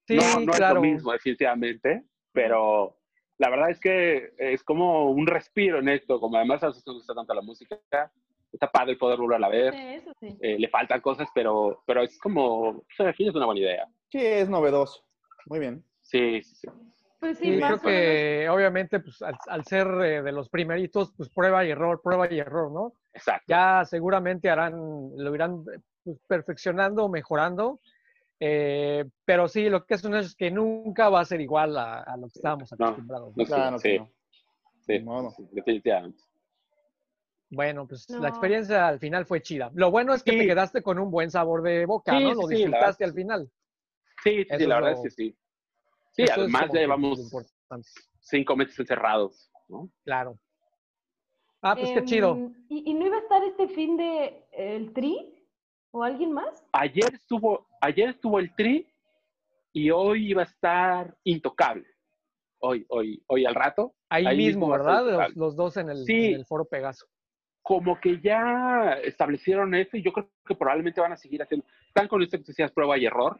Sí, 0.08 0.18
no, 0.18 0.40
no 0.42 0.52
claro. 0.54 0.66
es 0.68 0.74
lo 0.76 0.82
mismo, 0.82 1.12
definitivamente, 1.14 2.04
pero 2.34 2.98
la 3.38 3.50
verdad 3.50 3.70
es 3.70 3.80
que 3.80 4.34
es 4.38 4.64
como 4.64 5.10
un 5.12 5.28
respiro 5.28 5.80
en 5.80 5.90
esto, 5.90 6.20
como 6.20 6.38
además 6.38 6.64
a 6.64 6.68
nosotros 6.68 6.96
nos 6.96 7.04
gusta 7.04 7.14
tanto 7.16 7.34
la 7.34 7.42
música, 7.42 7.80
está 8.52 8.72
padre 8.72 8.96
poder 8.96 9.18
volverla 9.20 9.48
a 9.48 9.50
ver, 9.50 9.74
Sí, 9.74 9.80
eso 9.80 10.12
sí. 10.20 10.38
eh, 10.42 10.60
le 10.60 10.68
faltan 10.70 11.02
cosas, 11.02 11.28
pero, 11.34 11.82
pero 11.88 12.04
es 12.04 12.20
como, 12.20 12.84
en 13.00 13.14
fin, 13.16 13.30
es 13.30 13.36
una 13.36 13.46
buena 13.46 13.62
idea. 13.62 13.88
Sí, 14.10 14.20
es 14.20 14.48
novedoso. 14.48 15.04
Muy 15.48 15.60
bien. 15.60 15.84
Sí, 16.02 16.42
sí, 16.44 16.56
sí. 16.56 16.68
Pues 17.20 17.38
sí, 17.38 17.54
Y 17.54 17.58
más 17.58 17.80
creo 17.80 17.82
que 17.82 18.50
obviamente 18.50 19.00
pues, 19.00 19.22
al, 19.22 19.36
al 19.48 19.64
ser 19.64 19.88
eh, 20.04 20.22
de 20.22 20.32
los 20.34 20.50
primeritos, 20.50 21.14
pues 21.16 21.30
prueba 21.30 21.64
y 21.66 21.72
error, 21.72 22.02
prueba 22.04 22.32
y 22.32 22.38
error, 22.40 22.70
¿no? 22.72 22.94
Exacto. 23.14 23.46
Ya 23.48 23.84
seguramente 23.86 24.50
harán, 24.50 24.74
lo 25.16 25.34
irán 25.34 25.64
pues, 26.04 26.20
perfeccionando, 26.28 27.08
mejorando. 27.10 27.80
Eh, 28.46 29.06
pero 29.24 29.48
sí, 29.48 29.70
lo 29.70 29.86
que 29.86 29.94
es 29.94 30.04
un 30.04 30.16
hecho 30.16 30.26
es 30.28 30.36
que 30.36 30.52
nunca 30.52 31.08
va 31.08 31.22
a 31.22 31.26
ser 31.26 31.40
igual 31.40 31.78
a, 31.78 32.02
a 32.04 32.18
lo 32.18 32.28
que 32.28 32.34
estábamos 32.40 32.74
acostumbrados. 32.74 33.34
no, 33.38 33.42
¿no? 33.44 33.48
Claro 33.48 33.80
sí, 33.80 33.98
no. 33.98 34.12
sí, 34.82 35.00
sí, 35.38 35.48
definitivamente. 35.54 36.22
Bueno, 37.50 37.88
pues 37.88 38.10
No. 38.10 38.20
la 38.20 38.30
experiencia 38.30 38.86
al 38.88 39.00
final 39.00 39.26
fue 39.26 39.42
chida. 39.42 39.72
Lo 39.76 39.92
bueno 39.92 40.14
es 40.14 40.24
que 40.24 40.32
te 40.34 40.46
quedaste 40.46 40.82
con 40.82 41.00
un 41.00 41.10
buen 41.10 41.32
sabor 41.32 41.62
de 41.62 41.86
boca, 41.86 42.18
Sí, 42.18 42.24
¿no? 42.24 42.34
Lo 42.34 42.48
disfrutaste 42.48 43.04
verdad, 43.06 43.10
al 43.10 43.14
final. 43.14 43.52
Sí, 44.24 44.44
sí, 44.44 44.66
la 44.66 44.76
verdad 44.76 44.92
lo- 44.92 44.98
es 44.98 45.04
que 45.04 45.10
sí. 45.12 45.38
Sí, 46.12 46.24
Eso 46.24 46.42
además 46.42 46.70
ya 46.74 46.82
llevamos 46.82 47.32
cinco 48.20 48.56
meses 48.58 48.78
encerrados, 48.78 49.50
¿no? 49.70 49.90
Claro. 50.04 50.38
Ah, 51.62 51.76
pues 51.78 51.92
qué 51.92 52.04
chido. 52.04 52.34
Em, 52.34 52.66
¿y, 52.70 52.92
y 52.92 52.94
no 52.94 53.06
iba 53.06 53.16
a 53.16 53.20
estar 53.22 53.42
este 53.44 53.68
fin 53.70 53.96
de 53.96 54.46
el 54.52 54.92
Tri? 54.94 55.30
¿O 55.92 56.04
alguien 56.04 56.32
más? 56.32 56.66
Ayer 56.72 57.14
estuvo, 57.14 57.68
ayer 57.84 58.10
estuvo 58.10 58.40
el 58.40 58.56
Tri 58.56 58.88
y 59.74 59.92
hoy 59.92 60.30
iba 60.30 60.42
a 60.42 60.46
estar 60.46 61.16
Intocable. 61.24 61.86
Hoy, 62.60 62.86
hoy, 62.88 63.22
hoy 63.28 63.46
al 63.46 63.56
rato. 63.56 63.94
Ahí, 64.10 64.26
ahí 64.26 64.38
mismo, 64.38 64.70
¿verdad? 64.70 65.30
Los, 65.36 65.56
dos 65.56 65.76
en 65.78 65.90
el, 65.90 65.98
Sí. 66.06 66.28
en 66.28 66.36
el 66.36 66.46
foro 66.46 66.66
Pegaso. 66.66 67.08
Como 67.62 68.00
que 68.00 68.22
ya 68.22 69.00
establecieron 69.04 69.74
eso 69.76 69.98
y 69.98 70.02
yo 70.02 70.14
creo 70.14 70.30
que 70.46 70.56
probablemente 70.56 71.02
van 71.02 71.12
a 71.12 71.18
seguir 71.18 71.42
haciendo. 71.42 71.66
Están 71.88 72.08
con 72.08 72.22
esto 72.22 72.38
que 72.38 72.44
decías 72.46 72.72
prueba 72.72 72.98
y 72.98 73.06
error 73.06 73.40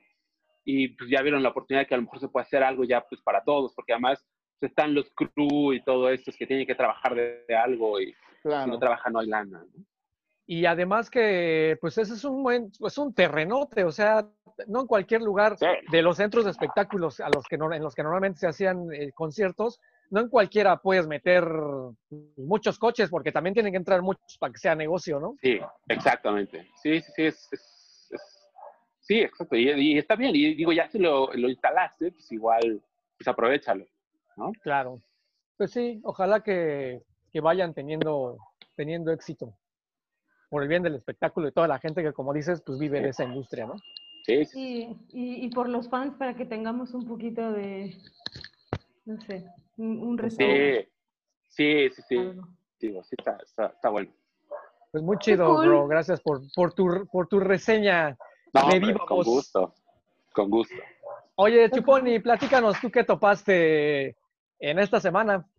y 0.66 0.90
pues 0.90 1.10
ya 1.10 1.22
vieron 1.22 1.44
la 1.44 1.50
oportunidad 1.50 1.84
de 1.84 1.88
que 1.88 1.94
a 1.94 1.98
lo 1.98 2.04
mejor 2.04 2.20
se 2.20 2.28
puede 2.28 2.46
hacer 2.46 2.64
algo 2.64 2.84
ya 2.84 3.02
pues 3.02 3.22
para 3.22 3.44
todos, 3.44 3.74
porque 3.74 3.94
además 3.94 4.26
pues, 4.60 4.72
están 4.72 4.94
los 4.94 5.10
crew 5.12 5.74
y 5.74 5.84
todo 5.84 6.10
esto 6.10 6.32
que 6.38 6.48
tienen 6.48 6.68
que 6.68 6.76
trabajar 6.76 7.16
de, 7.16 7.46
de 7.48 7.56
algo 7.56 8.00
y 8.02 8.14
si 8.42 8.50
no 8.50 8.78
trabajan 8.80 9.14
no 9.14 9.20
hay 9.20 9.28
lana. 9.28 9.64
¿no? 9.74 9.86
Y 10.46 10.66
además 10.66 11.10
que, 11.10 11.78
pues 11.80 11.98
ese 11.98 12.14
es 12.16 12.24
un 12.26 12.44
buen, 12.44 12.70
es 12.86 12.98
un 12.98 13.14
terrenote, 13.14 13.86
o 13.86 13.92
sea, 13.92 14.28
no 14.68 14.82
en 14.82 14.88
cualquier 14.88 15.22
lugar 15.22 15.58
Sí. 15.58 15.66
de 15.90 16.02
los 16.02 16.18
centros 16.18 16.44
de 16.46 16.52
espectáculos 16.52 17.20
a 17.22 17.30
los 17.30 17.46
que 17.48 17.58
no- 17.58 17.72
en 17.74 17.82
los 17.82 17.96
que 17.96 18.04
normalmente 18.04 18.40
se 18.40 18.48
hacían 18.48 18.92
eh, 18.94 19.12
conciertos, 19.14 19.80
no 20.10 20.20
en 20.20 20.28
cualquiera 20.30 20.78
puedes 20.78 21.08
meter 21.08 21.48
muchos 22.38 22.78
coches 22.78 23.10
porque 23.10 23.32
también 23.32 23.54
tienen 23.54 23.72
que 23.72 23.78
entrar 23.78 24.02
muchos 24.02 24.38
para 24.38 24.52
que 24.52 24.60
sea 24.60 24.76
negocio, 24.76 25.20
¿no? 25.20 25.36
Sí, 25.42 25.60
exactamente. 25.88 26.68
Sí, 26.82 27.00
sí, 27.00 27.12
sí, 27.16 27.24
es, 27.24 27.48
es- 27.54 28.10
es- 28.12 28.50
sí, 29.00 29.22
exacto. 29.22 29.56
Y, 29.56 29.70
y 29.72 29.98
está 29.98 30.16
bien. 30.18 30.36
Y 30.36 30.56
digo, 30.56 30.74
ya 30.74 30.90
si 30.90 31.00
lo, 31.00 31.32
lo 31.34 31.50
instalaste, 31.50 32.12
pues 32.12 32.30
igual, 32.34 32.82
pues 33.18 33.28
aprovechalo. 33.30 33.86
Claro. 34.62 35.02
Pues 35.58 35.72
sí, 35.72 36.02
ojalá 36.04 36.42
que, 36.44 37.02
que 37.32 37.40
vayan 37.42 37.74
teniendo, 37.74 38.38
teniendo 38.76 39.12
éxito 39.12 39.54
por 40.54 40.62
el 40.62 40.70
bien 40.70 40.84
del 40.84 40.94
espectáculo 40.94 41.48
y 41.48 41.52
toda 41.52 41.68
la 41.68 41.80
gente 41.80 42.04
que, 42.04 42.14
como 42.14 42.32
dices, 42.32 42.62
pues 42.62 42.78
vive 42.78 43.02
de 43.02 43.10
esa 43.10 43.24
industria, 43.24 43.66
¿no? 43.66 43.74
Sí, 44.24 44.46
sí. 44.46 44.96
Y, 45.12 45.46
y, 45.46 45.50
por 45.50 45.68
los 45.68 45.90
fans 45.90 46.14
para 46.14 46.36
que 46.36 46.46
tengamos 46.46 46.94
un 46.94 47.08
poquito 47.08 47.52
de, 47.52 47.98
no 49.06 49.20
sé, 49.22 49.48
un, 49.78 49.98
un 49.98 50.16
respeto. 50.16 50.88
Sí, 51.48 51.90
sí, 51.90 51.96
sí, 51.96 52.02
sí. 52.08 52.18
algo. 52.20 52.48
Digo, 52.80 53.04
sí, 53.04 53.16
está, 53.18 53.40
está, 53.44 53.66
está 53.66 53.90
bueno. 53.90 54.12
Pues 54.92 55.04
muy 55.04 55.18
chido, 55.18 55.56
cool. 55.56 55.66
bro. 55.66 55.88
Gracias 55.88 56.22
por, 56.22 56.42
por, 56.54 56.72
tu, 56.72 57.08
por 57.12 57.26
tu 57.26 57.40
reseña. 57.40 58.16
No, 58.54 58.60
De 58.60 58.76
hombre, 58.76 58.80
viva 58.80 59.06
con 59.08 59.18
voz. 59.18 59.26
gusto. 59.26 59.74
Con 60.36 60.52
gusto. 60.52 60.76
Oye, 61.34 61.68
Chuponi, 61.72 62.20
platícanos 62.20 62.80
tú 62.80 62.92
qué 62.92 63.04
topaste 63.04 64.16
en 64.60 64.78
esta 64.78 65.00
semana. 65.00 65.50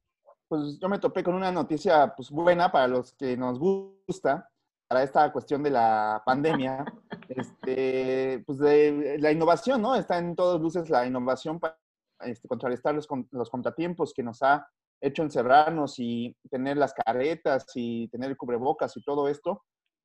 Pues 0.47 0.79
yo 0.79 0.89
me 0.89 1.01
topé 1.01 1.25
con 1.25 1.35
una 1.35 1.51
noticia 1.51 2.15
pues, 2.15 2.31
buena 2.31 2.71
para 2.71 2.87
los 2.87 3.13
que 3.15 3.37
nos 3.37 3.59
gusta, 3.59 4.49
para 4.89 5.03
esta 5.03 5.33
cuestión 5.33 5.63
de 5.63 5.71
la 5.71 6.23
pandemia. 6.25 6.85
Este, 7.27 8.45
pues 8.47 8.59
de 8.59 9.17
la 9.19 9.33
innovación, 9.33 9.81
¿no? 9.81 9.95
Está 9.95 10.19
en 10.19 10.37
todas 10.37 10.61
luces 10.61 10.91
la 10.91 11.07
innovación 11.07 11.59
para 11.59 11.79
este, 12.21 12.47
contrarrestar 12.47 12.95
los, 12.95 13.09
los 13.31 13.49
contratiempos 13.49 14.13
que 14.13 14.23
nos 14.23 14.43
ha 14.43 14.69
hecho 15.01 15.23
encerrarnos 15.23 15.99
y 15.99 16.37
tener 16.51 16.77
las 16.77 16.93
caretas 16.93 17.65
y 17.75 18.09
tener 18.09 18.31
el 18.31 18.37
cubrebocas 18.37 18.95
y 18.97 19.03
todo 19.03 19.29
esto. 19.29 19.63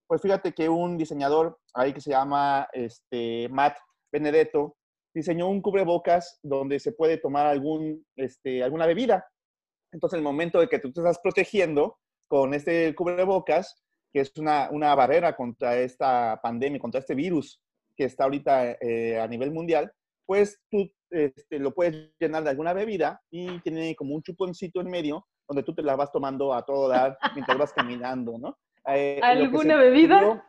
Pues 0.08 0.22
fíjate 0.22 0.54
que 0.54 0.70
un 0.70 0.98
diseñador 0.98 1.60
ahí 1.74 1.94
que 1.94 2.02
se 2.02 2.12
llama 2.12 2.68
este, 2.74 3.48
Matt 3.50 3.78
Benedetto 4.12 4.76
diseñó 5.14 5.48
un 5.48 5.62
cubrebocas 5.62 6.40
donde 6.42 6.80
se 6.80 6.92
puede 6.92 7.18
tomar 7.18 7.46
algún, 7.48 8.06
este, 8.16 8.64
alguna 8.64 8.86
bebida. 8.86 9.28
Entonces, 9.92 10.18
en 10.18 10.20
el 10.20 10.32
momento 10.32 10.60
de 10.60 10.68
que 10.68 10.80
tú 10.80 10.92
te 10.92 11.02
estás 11.02 11.20
protegiendo 11.20 11.98
con 12.28 12.54
este 12.54 12.94
cubrebocas, 12.96 13.76
que 14.12 14.22
es 14.22 14.32
una, 14.38 14.70
una 14.72 14.94
barrera 14.96 15.36
contra 15.36 15.78
esta 15.78 16.40
pandemia, 16.42 16.80
contra 16.80 17.00
este 17.00 17.16
virus 17.16 17.62
que 17.96 18.06
está 18.06 18.24
ahorita 18.24 18.78
eh, 18.82 19.20
a 19.20 19.28
nivel 19.28 19.52
mundial, 19.52 19.92
pues 20.26 20.62
tú 20.70 20.90
este, 21.10 21.60
lo 21.60 21.74
puedes 21.74 22.12
llenar 22.20 22.44
de 22.44 22.52
alguna 22.52 22.74
bebida 22.74 23.22
y 23.30 23.60
tiene 23.60 23.96
como 23.96 24.16
un 24.16 24.22
chuponcito 24.22 24.80
en 24.80 24.90
medio 24.90 25.28
donde 25.48 25.64
tú 25.64 25.74
te 25.74 25.82
la 25.82 25.96
vas 25.96 26.12
tomando 26.12 26.54
a 26.54 26.64
todo 26.64 26.88
dar 26.88 27.18
mientras 27.34 27.58
vas 27.58 27.74
caminando, 27.74 28.38
¿no? 28.38 28.58
Eh, 28.88 29.20
¿Alguna 29.22 29.78
bebida? 29.78 30.18
ocurrió, 30.18 30.44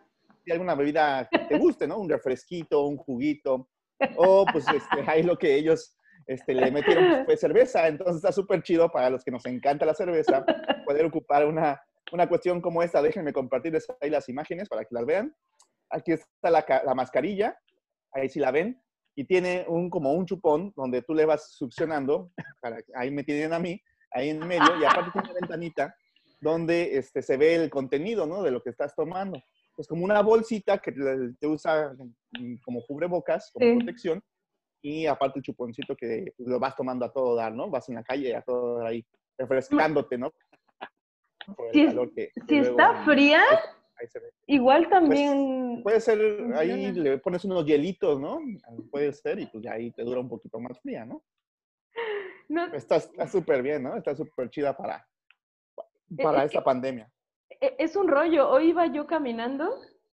alguna 0.53 0.75
bebida 0.75 1.29
que 1.31 1.39
te 1.39 1.59
guste, 1.59 1.89
¿no? 1.89 1.99
Un 1.99 2.09
refresquito, 2.09 2.87
un 2.87 2.99
juguito, 2.99 3.69
o 4.17 4.45
pues 4.53 4.67
este, 4.69 5.11
ahí 5.11 5.23
lo 5.23 5.37
que 5.37 5.55
ellos 5.55 5.97
este, 6.27 6.55
le 6.55 6.71
metieron 6.71 7.09
pues, 7.09 7.25
fue 7.25 7.37
cerveza, 7.37 7.89
entonces 7.89 8.17
está 8.17 8.33
súper 8.33 8.63
chido 8.63 8.91
para 8.91 9.11
los 9.11 9.25
que 9.25 9.31
nos 9.31 9.45
encanta 9.47 9.87
la 9.87 9.95
cerveza, 9.95 10.45
poder 10.85 11.07
ocupar 11.07 11.47
una, 11.47 11.81
una 12.13 12.29
cuestión 12.29 12.61
como 12.61 12.83
esta. 12.83 13.03
Déjenme 13.03 13.33
compartirles 13.33 13.87
ahí 14.01 14.11
las 14.11 14.29
imágenes 14.29 14.69
para 14.69 14.85
que 14.85 14.95
las 14.95 15.07
vean. 15.07 15.35
Aquí 15.91 16.13
está 16.13 16.51
la, 16.51 16.65
la 16.85 16.95
mascarilla, 16.95 17.59
ahí 18.13 18.29
sí 18.29 18.39
la 18.39 18.51
ven, 18.51 18.81
y 19.17 19.25
tiene 19.25 19.65
un, 19.69 19.91
como 19.91 20.13
un 20.13 20.25
chupón 20.25 20.73
donde 20.77 21.03
tú 21.03 21.15
le 21.15 21.25
vas 21.27 21.53
succionando, 21.53 22.33
para, 22.63 22.79
ahí 22.95 23.11
me 23.11 23.25
tienen 23.25 23.53
a 23.53 23.59
mí, 23.59 23.81
ahí 24.13 24.31
en 24.31 24.47
medio, 24.47 24.79
y 24.81 24.85
aparte 24.85 25.11
tiene 25.13 25.31
una 25.31 25.41
ventanita 25.41 25.95
donde 26.41 26.97
este, 26.97 27.23
se 27.23 27.37
ve 27.37 27.57
el 27.57 27.71
contenido, 27.71 28.27
¿no? 28.27 28.43
De 28.43 28.51
lo 28.51 28.63
que 28.63 28.71
estás 28.71 28.95
tomando. 28.95 29.43
Pues 29.75 29.87
como 29.87 30.05
una 30.05 30.23
bolsita 30.23 30.79
que 30.79 30.93
te, 30.93 31.35
te 31.39 31.47
usa 31.47 31.93
mm, 32.39 32.57
como 32.65 32.83
cubrebocas, 32.87 33.51
como 33.53 33.67
Sí. 33.67 33.77
protección, 33.77 34.23
y 34.83 35.07
aparte 35.07 35.39
el 35.41 35.43
chuponcito 35.45 35.95
que 35.95 36.33
lo 36.39 36.59
vas 36.59 36.75
tomando 36.75 37.05
a 37.05 37.13
todo 37.13 37.35
dar, 37.37 37.53
¿no? 37.53 37.69
Vas 37.69 37.89
en 37.89 37.97
la 37.97 38.03
calle 38.03 38.35
a 38.35 38.43
todo 38.43 38.79
dar 38.79 38.87
ahí, 38.87 39.05
refrescándote, 39.37 40.17
¿no? 40.17 40.33
Por 41.57 41.67
el 41.69 41.73
Si 41.73 41.81
es- 41.83 41.89
calor 41.89 42.13
que- 42.15 42.31
que 42.35 42.41
Si 42.49 42.59
luego- 42.61 42.71
está 42.81 43.05
fría, 43.05 43.43
ahí 43.99 44.07
se 44.09 44.19
ve. 44.21 44.31
igual 44.47 44.89
también... 44.89 45.81
Puede 45.83 46.01
ser, 46.01 46.19
ahí 46.57 46.93
le 46.93 47.19
pones 47.19 47.45
unos 47.45 47.65
hielitos, 47.65 48.21
¿no? 48.21 48.39
Puede 48.91 49.13
ser, 49.13 49.39
y 49.41 49.47
pues 49.47 49.65
ya 49.65 49.73
ahí 49.73 49.91
te 49.93 50.03
dura 50.03 50.21
un 50.21 50.29
poquito 50.29 50.59
más 50.61 50.79
fría, 50.81 51.05
¿no? 51.05 51.23
no, 52.49 52.67
Está 52.75 53.01
súper 53.29 53.63
bien, 53.63 53.83
¿no? 53.83 53.97
Está 53.97 54.15
súper 54.15 54.51
chida 54.51 54.77
para, 54.77 55.07
para 56.23 56.39
es 56.41 56.45
esta 56.47 56.59
que- 56.61 56.65
pandemia. 56.65 57.11
e- 57.61 57.77
es 57.79 57.97
un 57.97 58.09
rollo. 58.09 58.49
Hoy 58.51 58.71
iba 58.71 58.87
yo 58.87 59.07
caminando 59.07 59.71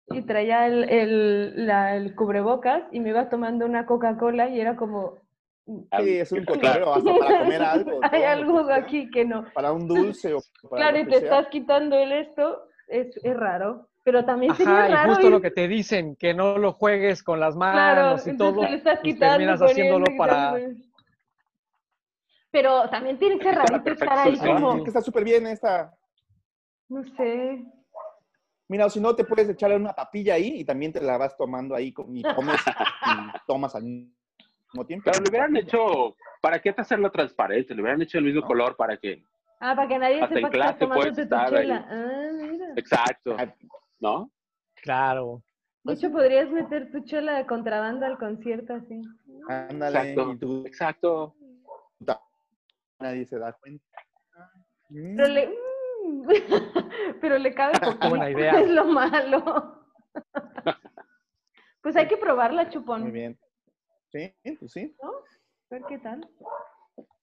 y 0.10 0.22
traía 0.22 0.68
el, 0.68 0.90
el, 0.90 1.68
la- 1.68 1.96
el 1.98 2.16
cubrebocas 2.16 2.84
y 2.92 3.00
me 3.00 3.10
iba 3.10 3.30
tomando 3.30 3.66
una 3.66 3.86
Coca-Cola 3.86 4.50
y 4.50 4.60
era 4.62 4.76
como... 4.76 5.20
Sí, 5.68 6.18
es 6.18 6.32
un 6.32 6.46
cotorreo 6.46 6.94
hasta 6.94 7.14
para 7.18 7.38
comer 7.40 7.62
algo. 7.64 8.00
Hay 8.04 8.24
algo 8.24 8.66
sea, 8.66 8.76
aquí 8.76 9.10
que 9.12 9.26
no. 9.26 9.44
Para 9.54 9.72
un 9.74 9.88
dulce 9.88 10.34
o 10.34 10.40
para 10.70 10.92
Claro, 10.92 11.00
y 11.00 11.06
te 11.06 11.20
sea. 11.20 11.40
estás 11.40 11.48
quitando 11.48 11.98
el 11.98 12.12
esto, 12.14 12.64
es, 12.88 13.18
es 13.18 13.36
raro. 13.36 13.90
Pero 14.04 14.24
también 14.24 14.56
sería 14.56 14.76
Ajá, 14.76 14.88
y 14.88 14.92
raro 14.94 15.10
justo 15.10 15.30
lo 15.30 15.42
que 15.42 15.52
te 15.52 15.68
dicen, 15.68 16.16
que 16.16 16.34
no 16.34 16.58
lo 16.58 16.72
juegues 16.72 17.22
con 17.22 17.42
las 17.42 17.56
Claro, 17.56 18.02
manos 18.02 18.26
y 18.26 18.38
todo, 18.38 18.62
te 18.62 18.70
lo 18.70 18.78
estás 18.78 19.00
pues 19.02 19.14
quitando, 19.16 19.32
terminas 19.32 19.60
poniendo, 19.60 19.96
haciéndolo 19.98 20.18
para... 20.18 20.62
Pero 22.50 22.90
también 22.90 23.20
tiene 23.20 23.38
que 23.38 23.44
ser 23.44 23.56
rarito 23.56 23.92
estar 23.92 24.18
ahí 24.18 24.38
perfección. 24.38 24.62
como, 24.62 24.78
Sí, 24.78 24.84
que 24.84 24.90
está 24.90 25.02
súper 25.02 25.24
bien 25.26 25.48
esta. 25.48 25.94
no 26.88 27.04
sé. 27.18 27.66
Mira, 28.70 28.86
o 28.86 28.90
si 28.90 29.02
no, 29.02 29.14
te 29.16 29.26
puedes 29.26 29.50
echar 29.50 29.74
una 29.76 29.94
papilla 29.94 30.36
ahí 30.36 30.60
y 30.62 30.64
también 30.66 30.94
te 30.94 31.02
la 31.02 31.18
vas 31.18 31.36
tomando 31.36 31.76
ahí 31.76 31.92
con- 31.92 32.16
y 32.16 32.24
comes 32.24 32.64
y 33.06 33.32
tomas 33.46 33.76
al 33.76 33.84
mismo 34.74 34.86
tiempo. 34.86 35.10
Pero 35.12 35.24
le 35.24 35.30
hubieran 35.30 35.56
hecho, 35.58 36.16
¿para 36.42 36.60
qué 36.60 36.74
te 36.74 36.82
hacerlo 36.82 37.10
transparente? 37.12 37.74
Le 37.74 37.82
hubieran 37.82 38.02
hecho 38.02 38.18
el 38.18 38.26
mismo 38.26 38.42
¿No? 38.42 38.48
color 38.48 38.76
para 38.76 38.98
que, 38.98 39.24
Ah, 39.60 39.76
para 39.76 39.88
que 39.88 39.98
nadie 39.98 40.20
sepa 40.28 40.50
que 40.50 40.58
estás 40.58 40.78
tomándote 40.78 41.14
tu 41.16 41.22
estar 41.22 41.46
ahí. 41.56 41.62
chela. 41.68 41.88
Ah, 41.90 42.30
mira. 42.34 42.66
exacto, 42.76 43.36
Ah, 43.40 43.54
¿no? 44.00 44.32
Claro. 44.82 45.42
De 45.84 45.94
hecho, 45.94 46.12
podrías 46.12 46.50
meter 46.50 46.92
tu 46.92 47.04
chela 47.06 47.38
de 47.38 47.46
contrabando 47.46 48.06
al 48.06 48.18
concierto 48.18 48.74
así. 48.76 49.02
Ándale, 49.48 49.98
Exacto, 50.12 50.32
y 50.34 50.38
tú 50.38 50.64
exacto. 50.68 51.36
nadie 53.00 53.26
se 53.26 53.40
da 53.40 53.54
cuenta. 53.54 53.86
Pero 54.90 55.28
le, 55.28 55.48
mm, 56.04 56.28
pero 57.22 57.38
le 57.38 57.54
cabe 57.54 57.80
poquito. 57.80 58.10
buena 58.10 58.30
idea. 58.30 58.52
Es 58.60 58.70
lo 58.70 58.86
malo. 58.86 59.82
Pues 61.82 61.96
hay 61.96 62.08
que 62.10 62.18
probarla, 62.18 62.70
chupón. 62.70 63.04
Muy 63.04 63.12
bien. 63.12 63.40
Sí, 64.12 64.34
pues 64.60 64.72
sí. 64.72 64.96
A 65.02 65.10
ver 65.70 65.84
qué 65.88 65.98
tal. 66.00 66.28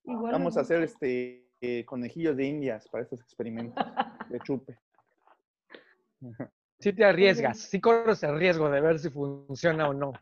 Igual 0.04 0.32
Vamos 0.32 0.56
a 0.56 0.60
hacer 0.60 0.82
este 0.82 1.48
eh, 1.60 1.84
conejillos 1.84 2.36
de 2.36 2.44
indias 2.44 2.86
para 2.88 3.04
estos 3.04 3.20
experimentos 3.20 3.74
de 4.28 4.40
chupe. 4.40 4.78
Sí 6.78 6.92
te 6.92 7.04
arriesgas, 7.04 7.58
sí 7.58 7.80
corres 7.80 8.22
el 8.22 8.38
riesgo 8.38 8.70
de 8.70 8.80
ver 8.80 8.98
si 8.98 9.08
funciona 9.10 9.88
o 9.88 9.94
no. 9.94 10.12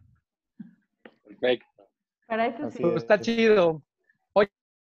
Perfecto. 1.25 1.67
Para 2.27 2.47
eso 2.47 2.71
sí. 2.71 2.79
Pues 2.83 2.97
es. 2.97 3.03
está 3.03 3.21
chido. 3.21 3.83
Oye, 4.33 4.51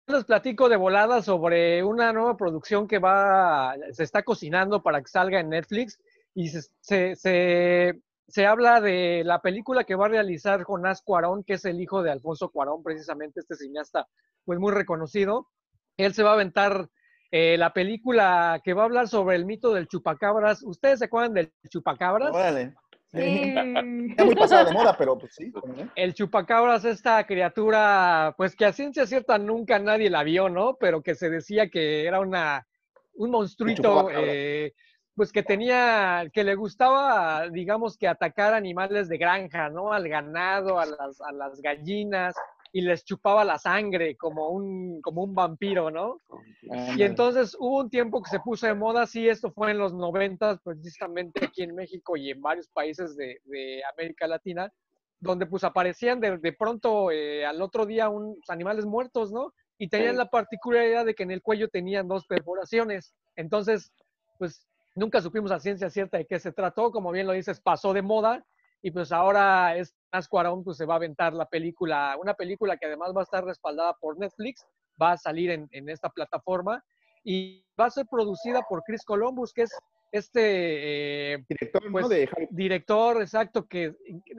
les 0.08 0.26
platico 0.26 0.70
de 0.70 0.76
volada 0.78 1.22
sobre 1.22 1.84
una 1.84 2.12
nueva 2.14 2.36
producción 2.36 2.88
que 2.88 2.98
va, 3.00 3.76
se 3.92 4.04
está 4.04 4.24
cocinando 4.24 4.82
para 4.82 5.02
que 5.02 5.08
salga 5.08 5.40
en 5.40 5.50
Netflix 5.50 6.00
y 6.34 6.50
se, 6.50 6.62
se, 6.82 7.16
se- 7.16 8.02
se 8.30 8.46
habla 8.46 8.80
de 8.80 9.24
la 9.26 9.42
película 9.42 9.84
que 9.84 9.96
va 9.96 10.06
a 10.06 10.10
realizar 10.10 10.64
Jonás 10.64 11.02
Cuarón, 11.02 11.44
que 11.44 11.54
es 11.54 11.66
el 11.66 11.82
hijo 11.82 12.04
de 12.04 12.12
Alfonso 12.12 12.50
Cuarón, 12.50 12.84
precisamente 12.84 13.40
este 13.40 13.56
cineasta, 13.56 14.08
pues 14.46 14.60
muy 14.60 14.72
reconocido. 14.72 15.48
Él 15.98 16.14
se 16.14 16.24
va 16.24 16.32
a 16.32 16.34
aventar 16.34 16.90
eh, 17.32 17.58
la 17.58 17.74
película 17.74 18.62
que 18.64 18.74
va 18.74 18.84
a 18.84 18.86
hablar 18.86 19.08
sobre 19.08 19.36
el 19.36 19.46
mito 19.46 19.74
del 19.74 19.88
chupacabras. 19.88 20.64
¿Ustedes 20.64 21.00
se 21.00 21.06
acuerdan 21.06 21.34
del 21.34 21.54
chupacabras? 21.70 22.32
Órale. 22.34 22.74
Sí. 23.12 23.20
Está 24.10 24.26
muy 24.26 24.36
pasado 24.36 24.66
de 24.66 24.74
moda, 24.74 24.96
pero 24.98 25.18
pues 25.18 25.34
sí. 25.36 25.52
el 25.96 26.14
chupacabras, 26.14 26.86
esta 26.86 27.26
criatura, 27.26 28.34
pues 28.38 28.56
que 28.56 28.66
a 28.66 28.74
ciencia 28.74 29.08
cierta 29.08 29.38
nunca 29.38 29.80
nadie 29.80 30.10
la 30.10 30.24
vio, 30.24 30.50
¿no? 30.50 30.78
Pero 30.80 31.02
que 31.02 31.16
se 31.16 31.30
decía 31.30 31.70
que 31.70 32.06
era 32.06 32.20
una, 32.20 32.68
un 33.16 33.32
monstruito, 33.32 34.10
eh, 34.12 34.74
pues 35.20 35.34
que 35.34 35.44
tenía, 35.44 36.30
que 36.32 36.46
le 36.46 36.56
gustaba, 36.56 37.50
digamos, 37.50 37.98
que 37.98 38.08
atacar 38.08 38.54
animales 38.54 39.10
de 39.10 39.18
granja, 39.18 39.70
¿no? 39.70 39.92
Al 39.92 40.08
ganado, 40.08 40.80
a 40.80 40.86
las, 40.86 41.20
a 41.20 41.34
las 41.34 41.60
gallinas, 41.60 42.34
y 42.72 42.80
les 42.80 43.04
chupaba 43.04 43.44
la 43.44 43.60
sangre 43.60 44.16
como 44.16 44.48
un, 44.52 45.02
como 45.02 45.26
un 45.26 45.36
vampiro, 45.36 45.92
¿no? 45.92 46.22
Y 46.96 47.04
entonces 47.04 47.54
hubo 47.60 47.80
un 47.82 47.90
tiempo 47.90 48.24
que 48.24 48.30
se 48.30 48.40
puso 48.40 48.66
de 48.66 48.76
moda, 48.76 49.06
sí, 49.08 49.28
esto 49.28 49.52
fue 49.52 49.72
en 49.72 49.80
los 49.80 49.94
noventas, 49.94 50.58
precisamente 50.64 51.44
aquí 51.44 51.64
en 51.64 51.76
México 51.76 52.16
y 52.16 52.32
en 52.32 52.42
varios 52.42 52.70
países 52.70 53.18
de, 53.18 53.42
de 53.44 53.82
América 53.94 54.26
Latina, 54.26 54.72
donde 55.20 55.48
pues 55.48 55.66
aparecían 55.66 56.22
de, 56.22 56.38
de 56.38 56.54
pronto 56.54 57.12
eh, 57.12 57.46
al 57.46 57.62
otro 57.62 57.86
día 57.86 58.08
unos 58.08 58.38
animales 58.48 58.86
muertos, 58.86 59.34
¿no? 59.34 59.54
Y 59.78 59.90
tenían 59.90 60.16
la 60.16 60.30
particularidad 60.30 61.06
de 61.06 61.14
que 61.14 61.24
en 61.24 61.32
el 61.32 61.42
cuello 61.42 61.68
tenían 61.68 62.08
dos 62.08 62.26
perforaciones. 62.26 63.14
Entonces, 63.36 63.92
pues 64.38 64.69
nunca 64.96 65.22
supimos 65.22 65.52
a 65.52 65.60
ciencia 65.60 65.90
cierta 65.90 66.18
de 66.18 66.26
qué 66.26 66.40
se 66.40 66.52
trató, 66.52 66.92
como 66.92 67.12
bien 67.12 67.28
lo 67.28 67.34
dices, 67.34 67.60
pasó 67.60 67.94
de 67.94 68.02
moda 68.02 68.46
y 68.82 68.92
pues 68.92 69.12
ahora 69.12 69.76
es 69.76 69.94
Cuarón 70.30 70.64
pues 70.64 70.78
se 70.78 70.86
va 70.86 70.96
a 70.96 70.98
aventar 70.98 71.34
la 71.34 71.46
película, 71.46 72.16
una 72.22 72.34
película 72.34 72.78
que 72.78 72.86
además 72.86 73.14
va 73.16 73.22
a 73.22 73.24
estar 73.24 73.44
respaldada 73.44 73.94
por 74.00 74.18
Netflix, 74.18 74.66
va 75.02 75.12
a 75.12 75.18
salir 75.18 75.52
en, 75.52 75.68
en 75.72 75.90
esta 75.90 76.10
plataforma 76.10 76.84
y 77.24 77.66
va 77.80 77.86
a 77.86 77.92
ser 77.92 78.06
producida 78.10 78.62
por 78.68 78.84
Chris 78.84 79.04
Columbus, 79.04 79.54
que 79.54 79.64
es 79.64 79.72
este 80.12 81.34
eh, 81.34 81.46
Director, 81.48 81.86
¿no? 81.86 81.92
pues, 81.92 82.10
De 82.10 82.30
director, 82.50 83.22
exacto, 83.22 83.68
que 83.68 83.96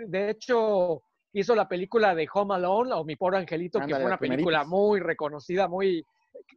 de 0.09 0.31
hecho 0.31 1.03
hizo 1.33 1.55
la 1.55 1.69
película 1.69 2.15
de 2.15 2.29
Home 2.33 2.55
Alone 2.55 2.93
o 2.93 3.05
Mi 3.05 3.17
Pobre 3.17 3.39
Angelito, 3.39 3.81
que 3.81 3.95
fue 3.95 4.05
una 4.05 4.19
película 4.19 4.65
muy 4.65 5.01
reconocida, 5.01 5.69
muy 5.69 6.05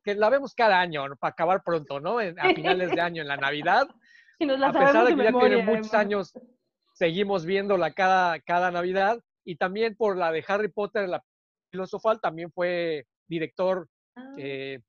que 0.03 0.15
la 0.15 0.29
vemos 0.29 0.53
cada 0.53 0.79
año, 0.79 1.07
¿no? 1.09 1.15
para 1.15 1.31
acabar 1.31 1.63
pronto, 1.63 1.99
¿no? 1.99 2.19
En- 2.21 2.39
a 2.39 2.53
finales 2.53 2.93
de 2.93 3.01
año, 3.01 3.21
en 3.21 3.27
la 3.27 3.37
Navidad. 3.37 3.87
Y 4.39 4.45
nos 4.45 4.59
la 4.59 4.67
A 4.69 4.73
pesar 4.73 5.05
de 5.05 5.11
de 5.11 5.15
que 5.17 5.23
ya 5.23 5.31
tiene 5.39 5.57
muchos 5.63 5.93
años, 5.93 6.33
seguimos 6.93 7.45
viéndola 7.45 7.93
cada, 7.93 8.39
cada 8.39 8.71
Navidad. 8.71 9.19
Y 9.45 9.55
también 9.57 9.95
por 9.95 10.17
la 10.17 10.31
de 10.31 10.43
Harry 10.47 10.69
Potter, 10.69 11.07
la 11.07 11.23
filosofal, 11.71 12.19
también 12.19 12.51
fue 12.51 13.05
director 13.27 13.87
Ah, 14.15 14.35
eh, 14.37 14.79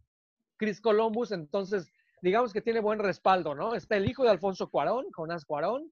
Chris 0.58 0.80
Columbus, 0.80 1.32
entonces 1.32 1.90
digamos 2.20 2.52
que 2.52 2.60
tiene 2.60 2.80
buen 2.80 2.98
respaldo, 2.98 3.54
¿no? 3.54 3.74
Está 3.74 3.96
el 3.96 4.06
hijo 4.08 4.22
de 4.22 4.30
Alfonso 4.30 4.68
Cuarón, 4.68 5.06
Jonás 5.12 5.44
Cuarón, 5.46 5.90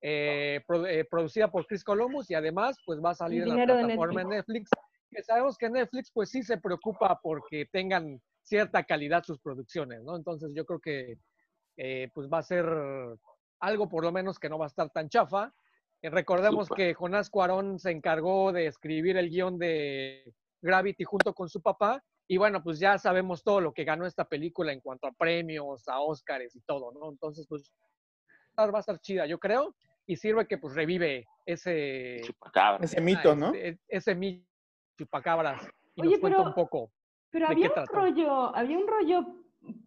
eh, 0.00 0.62
pro- 0.66 0.86
eh, 0.86 1.04
producida 1.04 1.50
por 1.50 1.66
Chris 1.66 1.84
Columbus 1.84 2.30
y 2.30 2.34
además 2.34 2.76
pues 2.86 3.00
va 3.04 3.10
a 3.10 3.14
salir 3.14 3.42
en 3.42 3.48
la 3.50 3.54
dinero 3.54 3.74
de 3.76 3.84
plataforma 3.84 4.22
en 4.22 4.28
Netflix, 4.30 4.70
que 5.10 5.22
sabemos 5.22 5.58
que 5.58 5.68
Netflix 5.68 6.10
pues 6.10 6.30
sí 6.30 6.42
se 6.42 6.56
preocupa 6.58 7.18
porque 7.22 7.66
tengan 7.70 8.20
cierta 8.42 8.84
calidad 8.84 9.24
sus 9.24 9.38
producciones, 9.38 10.02
¿no? 10.02 10.16
Entonces 10.16 10.50
yo 10.54 10.64
creo 10.64 10.80
que 10.80 11.18
eh, 11.76 12.10
pues 12.14 12.28
va 12.28 12.38
a 12.38 12.42
ser 12.42 12.66
algo 13.60 13.88
por 13.88 14.04
lo 14.04 14.12
menos 14.12 14.38
que 14.38 14.48
no 14.48 14.58
va 14.58 14.66
a 14.66 14.68
estar 14.68 14.90
tan 14.90 15.08
chafa. 15.08 15.52
Eh, 16.02 16.10
recordemos 16.10 16.68
que 16.68 16.94
Jonás 16.94 17.30
Cuarón 17.30 17.78
se 17.78 17.90
encargó 17.90 18.52
de 18.52 18.66
escribir 18.66 19.16
el 19.16 19.30
guion 19.30 19.58
de 19.58 20.32
Gravity 20.62 21.04
junto 21.04 21.34
con 21.34 21.48
su 21.48 21.60
papá 21.62 22.02
y 22.26 22.36
bueno, 22.36 22.62
pues 22.62 22.78
ya 22.78 22.96
sabemos 22.96 23.42
todo 23.42 23.60
lo 23.60 23.72
que 23.72 23.84
ganó 23.84 24.06
esta 24.06 24.24
película 24.24 24.72
en 24.72 24.80
cuanto 24.80 25.06
a 25.08 25.12
premios, 25.12 25.88
a 25.88 26.00
Óscares 26.00 26.54
y 26.54 26.60
todo, 26.60 26.92
¿no? 26.92 27.10
Entonces, 27.10 27.46
pues 27.48 27.72
va 28.56 28.76
a 28.76 28.80
estar 28.80 29.00
chida, 29.00 29.26
yo 29.26 29.38
creo, 29.38 29.74
y 30.06 30.16
sirve 30.16 30.46
que 30.46 30.58
pues 30.58 30.74
revive 30.74 31.26
ese, 31.46 32.20
Chupacabra. 32.22 32.84
Ese 32.84 33.00
mito, 33.00 33.34
¿no? 33.34 33.52
ese, 33.54 33.80
ese 33.88 34.14
mito 34.14 34.46
chupacabras 34.98 35.66
y 35.94 36.02
Oye, 36.02 36.10
nos 36.10 36.20
cuenta 36.20 36.38
pero- 36.38 36.48
un 36.48 36.54
poco. 36.54 36.92
Pero 37.30 37.46
¿De 37.46 37.52
había 37.52 37.68
un 37.70 37.86
rollo, 37.86 38.56
había 38.56 38.78
un 38.78 38.86
rollo 38.88 39.26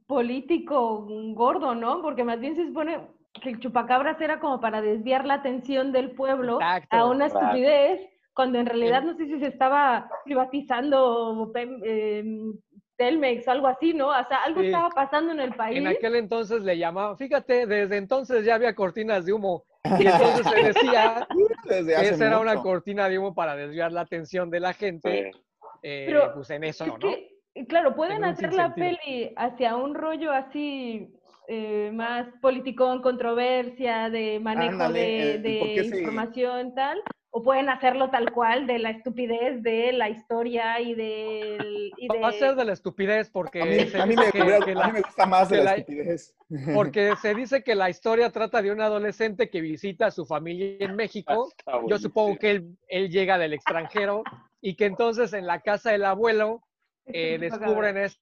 político 0.08 1.06
gordo, 1.34 1.76
¿no? 1.76 2.02
Porque 2.02 2.24
más 2.24 2.40
bien 2.40 2.56
se 2.56 2.68
supone 2.68 3.08
que 3.42 3.50
el 3.50 3.60
chupacabras 3.60 4.20
era 4.22 4.40
como 4.40 4.60
para 4.60 4.82
desviar 4.82 5.26
la 5.26 5.36
atención 5.36 5.92
del 5.92 6.12
pueblo 6.12 6.56
Exacto. 6.62 6.96
a 6.96 7.06
una 7.06 7.30
Claro. 7.30 7.48
estupidez, 7.48 8.10
cuando 8.36 8.60
en 8.60 8.66
realidad 8.66 9.04
no 9.04 9.16
sé 9.16 9.26
si 9.26 9.40
se 9.40 9.48
estaba 9.48 10.10
privatizando 10.26 11.52
em, 11.56 12.54
Telmex 12.96 13.48
o 13.48 13.52
algo 13.52 13.68
así, 13.68 13.94
¿no? 13.94 14.10
O 14.10 14.28
sea, 14.28 14.44
algo 14.46 14.62
Sí. 14.62 14.68
estaba 14.68 14.90
pasando 14.92 15.34
en 15.34 15.40
el 15.40 15.54
país. 15.56 15.78
En 15.80 15.88
aquel 15.88 16.16
entonces 16.16 16.62
le 16.62 16.78
llamaban, 16.78 17.18
fíjate, 17.18 17.66
desde 17.66 17.98
entonces 17.98 18.46
ya 18.46 18.56
había 18.56 18.76
cortinas 18.76 19.26
de 19.26 19.34
humo. 19.34 19.64
Y 20.00 20.08
entonces 20.08 20.48
se 20.48 20.64
decía 20.64 21.28
Desde 21.66 21.96
que 21.96 22.10
esa 22.10 22.28
era 22.28 22.40
una 22.40 22.56
cortina 22.62 23.10
de 23.10 23.18
humo 23.20 23.34
para 23.34 23.56
desviar 23.56 23.92
la 23.92 24.02
atención 24.02 24.50
de 24.50 24.60
la 24.60 24.74
gente, 24.74 25.32
Sí. 25.34 25.40
eh, 25.82 26.06
Pero 26.08 26.34
pues 26.36 26.50
en 26.52 26.64
eso, 26.64 26.86
Es 26.86 26.92
¿no? 26.92 27.00
que, 27.00 27.14
eh, 27.14 27.33
claro, 27.68 27.96
pueden 27.96 28.24
hacer 28.24 28.54
la 28.54 28.74
peli 28.76 29.34
hacia 29.36 29.76
un 29.76 29.96
rollo 29.96 30.32
así 30.32 31.14
eh, 31.48 31.92
más 31.94 32.28
político, 32.42 32.92
en 32.94 33.02
controversia, 33.02 34.10
de 34.10 34.40
manejo 34.40 34.72
Ándale, 34.74 35.00
de, 35.00 35.34
eh, 35.34 35.38
de 35.40 35.60
¿por 35.60 35.68
qué 35.70 35.84
se- 35.90 35.98
información 36.00 36.74
tal, 36.74 37.02
o 37.36 37.42
pueden 37.44 37.68
hacerlo 37.70 38.10
tal 38.12 38.32
cual 38.32 38.66
de 38.68 38.80
la 38.80 38.92
estupidez 38.92 39.62
de 39.64 39.92
la 39.92 40.08
historia 40.10 40.80
y 40.80 40.94
del... 40.94 41.92
Y 41.98 42.08
de... 42.08 42.20
Va 42.20 42.30
a 42.30 42.32
ser 42.34 42.56
de 42.56 42.64
la 42.64 42.74
estupidez 42.74 43.30
porque 43.30 43.62
A 43.62 43.66
mí, 43.66 43.80
se 43.88 44.00
a 44.02 44.06
mí 44.06 44.16
dice 44.16 44.26
me, 44.28 44.32
que- 44.32 44.42
hubiera- 44.44 44.66
que 44.66 44.72
a 44.72 44.76
la- 44.76 44.88
mí 44.88 44.94
me 44.94 45.02
gusta 45.02 45.26
más 45.26 45.50
de 45.50 45.58
la 45.58 45.64
la- 45.64 45.76
estupidez. 45.76 46.36
porque 46.76 47.14
se 47.22 47.34
dice 47.36 47.64
que 47.64 47.76
la 47.76 47.90
historia 47.90 48.30
trata 48.30 48.62
de 48.62 48.72
un 48.72 48.82
adolescente 48.82 49.50
que 49.50 49.62
visita 49.62 50.06
a 50.08 50.12
su 50.12 50.26
familia 50.26 50.78
en 50.80 50.96
México. 50.96 51.50
Está 51.58 51.82
Yo 51.88 51.98
supongo 51.98 52.38
que 52.38 52.52
él, 52.52 52.78
él 52.88 53.10
llega 53.10 53.38
del 53.38 53.54
extranjero 53.54 54.24
y 54.62 54.76
que 54.76 54.86
entonces 54.86 55.34
en 55.34 55.46
la 55.48 55.60
casa 55.62 55.92
del 55.92 56.06
abuelo 56.06 56.62
eh, 57.06 57.38
descubren 57.40 57.98
es- 57.98 58.20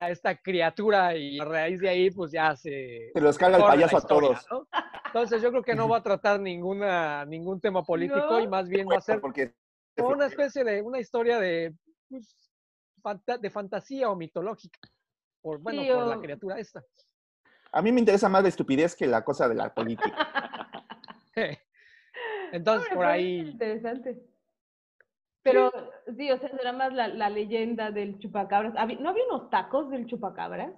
a 0.00 0.10
esta 0.10 0.36
criatura 0.36 1.16
y 1.16 1.40
a 1.40 1.44
raíz 1.44 1.80
de 1.80 1.88
ahí 1.88 2.10
pues 2.12 2.30
ya 2.30 2.54
se... 2.54 3.10
Se 3.12 3.20
los 3.20 3.36
carga 3.36 3.56
el 3.56 3.64
payaso 3.64 3.96
a 3.96 4.00
todos. 4.06 4.46
¿no? 4.48 4.68
Entonces 5.06 5.42
yo 5.42 5.50
creo 5.50 5.62
que 5.64 5.74
no 5.74 5.88
va 5.88 5.96
a 5.98 6.02
tratar 6.04 6.38
ninguna, 6.38 7.24
ningún 7.24 7.60
tema 7.60 7.82
político 7.82 8.30
¿No? 8.30 8.40
y 8.40 8.46
más 8.46 8.68
bien 8.68 8.86
va 8.88 8.98
a 8.98 9.00
ser 9.00 9.20
Porque 9.20 9.52
una 9.96 10.26
especie 10.26 10.62
de 10.62 10.82
una 10.82 11.00
historia 11.00 11.40
de, 11.40 11.74
pues, 12.08 12.52
fanta- 13.02 13.38
de 13.38 13.50
fantasía 13.50 14.08
o 14.08 14.14
mitológica. 14.14 14.78
Por, 15.42 15.58
bueno, 15.58 15.82
por 15.92 16.06
la 16.06 16.20
criatura 16.20 16.58
esta. 16.60 16.84
a 17.72 17.82
mí 17.82 17.90
me 17.90 17.98
interesa 18.00 18.28
más 18.28 18.42
la 18.44 18.50
estupidez 18.50 18.94
que 18.94 19.06
la 19.08 19.24
cosa 19.24 19.48
de 19.48 19.54
la 19.56 19.74
política. 19.74 20.68
Entonces, 22.52 22.88
Me 22.90 22.96
por 22.96 23.06
ahí, 23.06 23.38
Interesante. 23.50 24.20
Pero 25.50 25.72
sí, 26.16 26.30
o 26.30 26.38
sea, 26.38 26.48
será 26.50 26.72
más 26.72 26.92
la, 26.92 27.08
la 27.08 27.28
leyenda 27.30 27.90
del 27.90 28.18
chupacabras. 28.18 28.74
¿No 29.00 29.10
había 29.10 29.24
unos 29.30 29.50
tacos 29.50 29.90
del 29.90 30.06
chupacabras? 30.06 30.72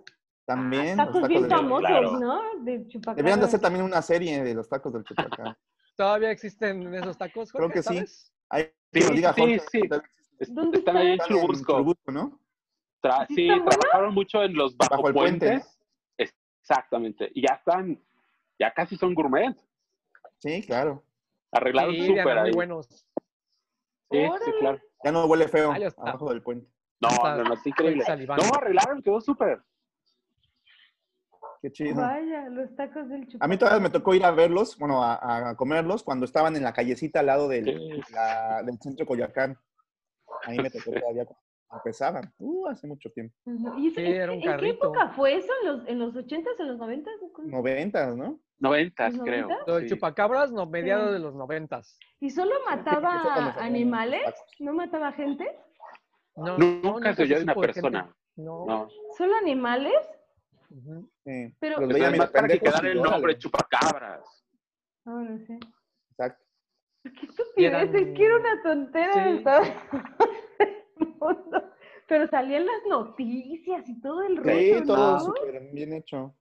También. 0.46 0.88
los 0.88 0.96
Tacos 0.96 1.14
tacos 1.14 1.28
bien 1.28 1.42
del- 1.42 1.50
famosos, 1.50 1.86
claro. 1.88 2.18
¿no? 2.18 2.42
Del 2.64 2.88
chupacabras. 2.88 3.16
Deberían 3.16 3.40
de 3.40 3.46
hacer 3.46 3.60
también 3.60 3.84
una 3.84 4.02
serie 4.02 4.42
de 4.42 4.54
los 4.54 4.68
tacos 4.68 4.92
del 4.92 5.04
chupacabra. 5.04 5.56
¿todavía 5.96 6.30
existen 6.30 6.94
esos 6.94 7.18
tacos? 7.18 7.52
Creo 7.52 7.68
Jorge, 7.68 7.82
que 7.82 8.06
sí. 8.06 8.30
Ahí 8.48 8.70
Sí, 8.92 9.12
diga 9.14 9.32
sí, 9.34 9.40
Jorge, 9.42 9.60
sí. 9.70 9.80
tal 9.88 10.00
vez 10.00 10.10
Est- 10.40 10.52
¿Dónde 10.52 10.78
Están 10.78 10.96
ahí 10.96 11.12
en 11.12 11.18
Churubusco. 11.18 11.72
Churubusco, 11.74 12.10
¿no? 12.12 12.40
Tra- 13.02 13.26
¿Sí 13.28 13.46
trabajaron 13.48 14.14
mucho 14.14 14.42
en 14.42 14.54
los 14.54 14.76
bajo, 14.76 14.90
Bajo 14.96 15.08
el 15.08 15.14
puente, 15.14 15.46
puentes. 15.46 15.78
Exactamente. 16.62 17.30
Y 17.34 17.42
ya 17.46 17.54
están, 17.54 18.00
ya 18.58 18.72
casi 18.72 18.96
son 18.96 19.14
gourmet. 19.14 19.54
Sí, 20.38 20.62
claro. 20.62 21.02
Arreglaron 21.52 21.94
Sí, 21.94 22.06
súper 22.06 22.18
eran 22.26 22.38
muy 22.40 22.48
ahí. 22.48 22.54
buenos. 22.54 23.06
Sí, 24.10 24.18
sí, 24.44 24.52
claro. 24.60 24.78
Ya 25.04 25.12
no 25.12 25.24
huele 25.26 25.48
feo 25.48 25.72
Ahí 25.72 25.84
está. 25.84 26.02
abajo 26.02 26.30
del 26.30 26.42
puente. 26.42 26.68
No, 27.00 27.08
Está- 27.08 27.36
no, 27.36 27.44
no, 27.44 27.54
es 27.54 27.66
increíble. 27.66 28.00
estoy 28.00 28.12
salivando. 28.16 28.44
No, 28.46 28.54
arreglaron, 28.54 29.02
quedó 29.02 29.20
súper. 29.20 29.62
Qué 31.62 31.70
chido. 31.72 31.96
Vaya, 32.00 32.48
los 32.48 32.74
tacos 32.74 33.08
del 33.08 33.20
chupacabras. 33.26 33.42
A 33.42 33.48
mí 33.48 33.58
todavía 33.58 33.80
me 33.80 33.90
tocó 33.90 34.14
ir 34.14 34.24
a 34.24 34.30
verlos, 34.30 34.78
bueno, 34.78 35.02
a, 35.02 35.50
a 35.50 35.56
comerlos 35.56 36.02
cuando 36.02 36.24
estaban 36.24 36.56
en 36.56 36.62
la 36.62 36.72
callecita 36.72 37.20
al 37.20 37.26
lado 37.26 37.48
del, 37.48 37.64
Sí. 37.66 38.00
la- 38.12 38.62
del 38.62 38.78
centro 38.78 39.04
Coyoacán. 39.06 39.58
Ahí 40.44 40.58
me 40.58 40.70
tocó 40.70 40.90
todavía. 40.92 41.26
empezaban, 41.72 42.32
uh, 42.38 42.66
hace 42.66 42.86
mucho 42.88 43.10
tiempo. 43.12 43.32
Ujú. 43.44 43.78
¿Y 43.78 43.88
eso- 43.88 44.00
Sí, 44.00 44.06
en, 44.06 44.12
era 44.14 44.32
un 44.32 44.38
en 44.38 44.42
qué 44.42 44.48
carrito. 44.48 44.86
época 44.86 45.08
fue 45.10 45.36
eso? 45.36 45.52
¿En 45.62 45.68
los, 45.68 45.88
en 45.88 45.98
los 46.00 46.14
80s, 46.16 46.58
en 46.58 46.66
los 46.68 46.78
90s? 46.78 47.12
¿Cómo? 47.32 47.48
Noventas, 47.48 48.16
¿no? 48.16 48.40
Noventas, 48.60 49.14
¿Los 49.14 49.24
creo. 49.24 49.48
del 49.66 49.88
sí. 49.88 49.94
chupacabras, 49.94 50.52
no, 50.52 50.66
mediados 50.66 51.08
Sí. 51.08 51.12
de 51.14 51.18
los 51.18 51.34
noventas. 51.34 51.98
¿Y 52.20 52.30
solo 52.30 52.54
mataba 52.68 53.54
animales? 53.58 54.34
¿No 54.58 54.72
mataba 54.74 55.12
gente? 55.12 55.46
No, 56.36 56.56
Nunca 56.58 57.14
se 57.14 57.22
oyó 57.22 57.36
de 57.38 57.42
una 57.44 57.54
gente. 57.54 57.66
persona. 57.68 58.14
No. 58.36 58.66
No. 58.66 58.88
¿Solo 59.16 59.34
animales? 59.36 59.94
Sí. 60.68 61.54
Pero- 61.58 61.80
Los 61.80 61.88
Pero 61.88 61.88
veía 61.88 62.08
además 62.08 62.30
para 62.30 62.48
que 62.48 62.60
quedara 62.60 62.88
el 62.90 63.02
nombre 63.02 63.38
chupacabras. 63.38 64.44
No, 65.06 65.20
no 65.22 65.38
sé. 65.38 65.58
Exacto. 66.10 66.44
Qué 67.02 67.26
estupidez, 67.26 67.94
es 67.94 68.14
que 68.16 68.24
era 68.26 68.36
una 68.36 68.62
tontera 68.62 69.12
Sí. 69.14 69.20
de 69.20 69.38
todo 69.38 69.60
el 70.98 71.08
mundo. 71.18 71.70
Pero 72.06 72.26
salían 72.28 72.66
las 72.66 72.82
noticias 72.88 73.88
y 73.88 74.00
todo 74.00 74.22
el 74.22 74.36
rollo, 74.36 74.78
Sí, 74.78 74.84
todo 74.86 75.12
¿no? 75.12 75.20
súper 75.20 75.60
bien 75.72 75.92
hecho. 75.94 76.34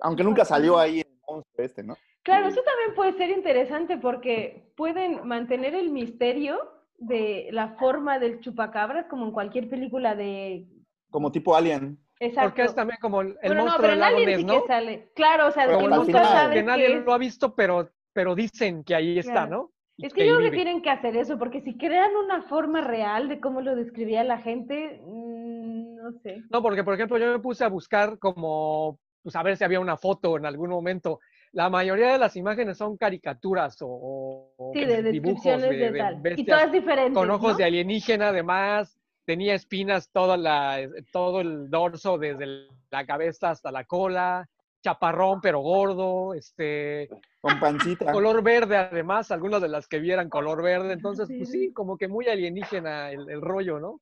Aunque 0.00 0.22
nunca 0.24 0.44
salió 0.44 0.78
ahí 0.78 1.00
el 1.00 1.05
monstruo 1.28 1.64
este, 1.64 1.82
¿no? 1.82 1.96
Claro, 2.22 2.48
eso 2.48 2.60
también 2.62 2.94
puede 2.96 3.12
ser 3.14 3.30
interesante 3.30 3.98
porque 3.98 4.72
pueden 4.76 5.26
mantener 5.26 5.74
el 5.74 5.90
misterio 5.90 6.58
de 6.98 7.48
la 7.52 7.76
forma 7.76 8.18
del 8.18 8.40
chupacabras 8.40 9.06
como 9.06 9.26
en 9.26 9.32
cualquier 9.32 9.68
película 9.68 10.14
de... 10.14 10.66
Como 11.10 11.30
tipo 11.30 11.54
Alien. 11.54 11.98
Exacto. 12.18 12.48
Porque 12.50 12.62
es 12.62 12.74
también 12.74 12.98
como 13.00 13.20
el, 13.20 13.28
el 13.28 13.34
Bueno, 13.50 13.54
no, 13.56 13.62
monstruo 13.64 13.80
pero 13.82 13.90
del 13.90 14.00
lago 14.00 14.16
Alien 14.16 14.30
Ness, 14.30 14.38
sí 14.40 14.44
¿no? 14.46 14.62
que 14.62 14.66
sale. 14.66 15.12
Claro, 15.14 15.46
o 15.48 15.50
sea, 15.50 15.66
Pero 15.66 15.78
que 15.78 16.04
final- 16.06 16.24
sabes 16.26 16.56
que 16.56 16.62
nadie 16.62 16.86
qué 16.86 16.96
es. 16.98 17.04
lo 17.04 17.12
ha 17.12 17.18
visto, 17.18 17.54
pero, 17.54 17.90
pero 18.12 18.34
dicen 18.34 18.82
que 18.82 18.94
ahí 18.94 19.18
está, 19.18 19.32
Claro. 19.32 19.50
¿no? 19.50 19.70
Es 19.98 20.12
que 20.12 20.26
yo 20.26 20.36
creo 20.36 20.50
que 20.50 20.56
tienen 20.56 20.82
que 20.82 20.90
hacer 20.90 21.16
eso, 21.16 21.38
porque 21.38 21.62
si 21.62 21.78
crean 21.78 22.14
una 22.16 22.42
forma 22.42 22.82
real 22.82 23.28
de 23.28 23.40
cómo 23.40 23.62
lo 23.62 23.74
describía 23.76 24.24
la 24.24 24.38
gente, 24.38 25.00
mm, 25.02 25.94
no 25.96 26.12
sé. 26.22 26.42
No, 26.50 26.60
porque 26.62 26.84
por 26.84 26.94
ejemplo 26.94 27.16
yo 27.18 27.30
me 27.32 27.38
puse 27.38 27.64
a 27.64 27.68
buscar 27.68 28.18
como, 28.18 28.98
pues 29.26 29.34
a 29.34 29.42
ver 29.42 29.56
si 29.56 29.64
había 29.64 29.80
una 29.80 29.96
foto 29.96 30.36
en 30.36 30.46
algún 30.46 30.70
momento. 30.70 31.18
La 31.50 31.68
mayoría 31.68 32.12
de 32.12 32.18
las 32.18 32.36
imágenes 32.36 32.78
son 32.78 32.96
caricaturas 32.96 33.76
o, 33.80 34.52
Sí, 34.72 34.84
de 34.84 35.02
dibujos 35.10 35.42
descripciones 35.42 35.70
de, 35.70 35.76
de, 35.76 35.90
de 35.90 35.98
tal. 35.98 36.38
Y 36.38 36.44
todas 36.44 36.70
diferentes. 36.70 37.12
con 37.14 37.28
ojos 37.28 37.52
¿no? 37.52 37.58
de 37.58 37.64
alienígena, 37.64 38.28
además 38.28 38.96
tenía 39.24 39.54
espinas 39.54 40.10
toda 40.12 40.36
la, 40.36 40.78
todo 41.10 41.40
el 41.40 41.68
dorso 41.70 42.18
desde 42.18 42.68
la 42.88 43.04
cabeza 43.04 43.50
hasta 43.50 43.72
la 43.72 43.82
cola, 43.82 44.48
chaparrón 44.80 45.40
pero 45.40 45.58
gordo, 45.58 46.32
este, 46.34 47.08
Con 47.40 47.58
pancita. 47.58 48.12
color 48.12 48.44
verde 48.44 48.76
además, 48.76 49.32
algunas 49.32 49.60
de 49.60 49.66
las 49.68 49.88
que 49.88 49.98
vieran 49.98 50.28
color 50.30 50.62
verde, 50.62 50.92
entonces 50.92 51.26
pues 51.36 51.50
Sí. 51.50 51.66
sí, 51.66 51.72
como 51.72 51.98
que 51.98 52.06
muy 52.06 52.28
alienígena 52.28 53.10
el, 53.10 53.28
el 53.28 53.40
rollo, 53.40 53.80
¿no? 53.80 54.00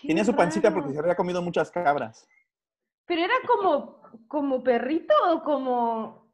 Qué 0.00 0.06
Tenía 0.08 0.24
su 0.24 0.36
pancita 0.36 0.68
raro. 0.68 0.80
porque 0.82 0.94
se 0.94 1.00
había 1.00 1.16
comido 1.16 1.42
muchas 1.42 1.70
cabras. 1.72 2.28
Pero 3.06 3.22
era 3.22 3.34
como, 3.46 4.00
como 4.28 4.62
perrito 4.62 5.14
o 5.30 5.42
como, 5.42 6.28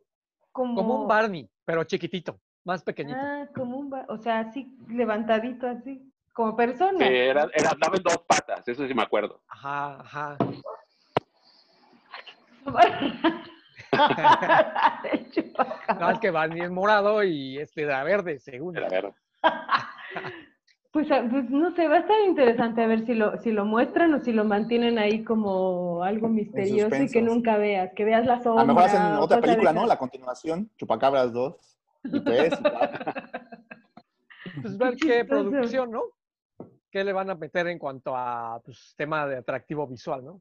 como. 0.52 0.74
Como 0.74 1.02
un 1.02 1.08
Barney, 1.08 1.48
pero 1.64 1.84
chiquitito, 1.84 2.38
más 2.64 2.82
pequeñito. 2.82 3.18
Ah, 3.20 3.48
como 3.54 3.78
un 3.78 3.90
bar, 3.90 4.06
o 4.08 4.18
sea, 4.18 4.40
así 4.40 4.76
levantadito 4.88 5.66
así, 5.66 6.12
como 6.32 6.56
persona. 6.56 6.98
Que 6.98 7.28
era, 7.28 7.48
era, 7.54 7.70
andaba 7.70 7.96
en 7.96 8.02
dos 8.02 8.18
patas, 8.26 8.66
eso 8.68 8.86
sí 8.86 8.94
me 8.94 9.02
acuerdo. 9.02 9.40
Ajá, 9.48 10.00
ajá. 10.00 10.36
No, 15.98 16.10
es 16.10 16.18
que 16.18 16.30
Barney 16.30 16.60
es 16.60 16.70
morado 16.70 17.24
y 17.24 17.58
este 17.58 17.82
era 17.82 18.04
verde, 18.04 18.38
según. 18.38 18.76
Era 18.76 18.88
ver. 18.88 19.12
Pues, 20.98 21.12
ah, 21.12 21.24
pues 21.30 21.48
no 21.48 21.70
sé, 21.76 21.86
va 21.86 21.94
a 21.94 21.98
estar 22.00 22.16
interesante 22.26 22.82
a 22.82 22.88
ver 22.88 23.06
si 23.06 23.14
lo, 23.14 23.38
si 23.38 23.52
lo 23.52 23.64
muestran 23.64 24.12
o 24.14 24.18
si 24.18 24.32
lo 24.32 24.44
mantienen 24.44 24.98
ahí 24.98 25.22
como 25.22 26.02
algo 26.02 26.26
misterioso 26.28 26.96
y 26.96 27.08
que 27.08 27.22
nunca 27.22 27.56
veas, 27.56 27.92
que 27.94 28.04
veas 28.04 28.26
la 28.26 28.34
A 28.34 28.42
sombra. 28.42 28.64
lo 28.64 28.74
mejor 28.74 28.82
hacen 28.90 29.14
otra 29.14 29.40
película, 29.40 29.72
¿no? 29.72 29.86
La 29.86 29.96
continuación, 29.96 30.68
Chupacabras 30.76 31.32
2 31.32 31.78
y 32.02 32.18
3 32.20 32.52
y 32.52 32.62
4. 32.64 33.12
Pues 34.60 34.76
ver 34.76 34.96
Qué 34.96 35.24
producción, 35.24 35.92
¿no? 35.92 36.02
¿Qué 36.90 37.04
le 37.04 37.12
van 37.12 37.30
a 37.30 37.36
meter 37.36 37.68
en 37.68 37.78
cuanto 37.78 38.16
a 38.16 38.60
pues, 38.64 38.92
tema 38.96 39.24
de 39.28 39.36
atractivo 39.36 39.86
visual, 39.86 40.24
¿no? 40.24 40.40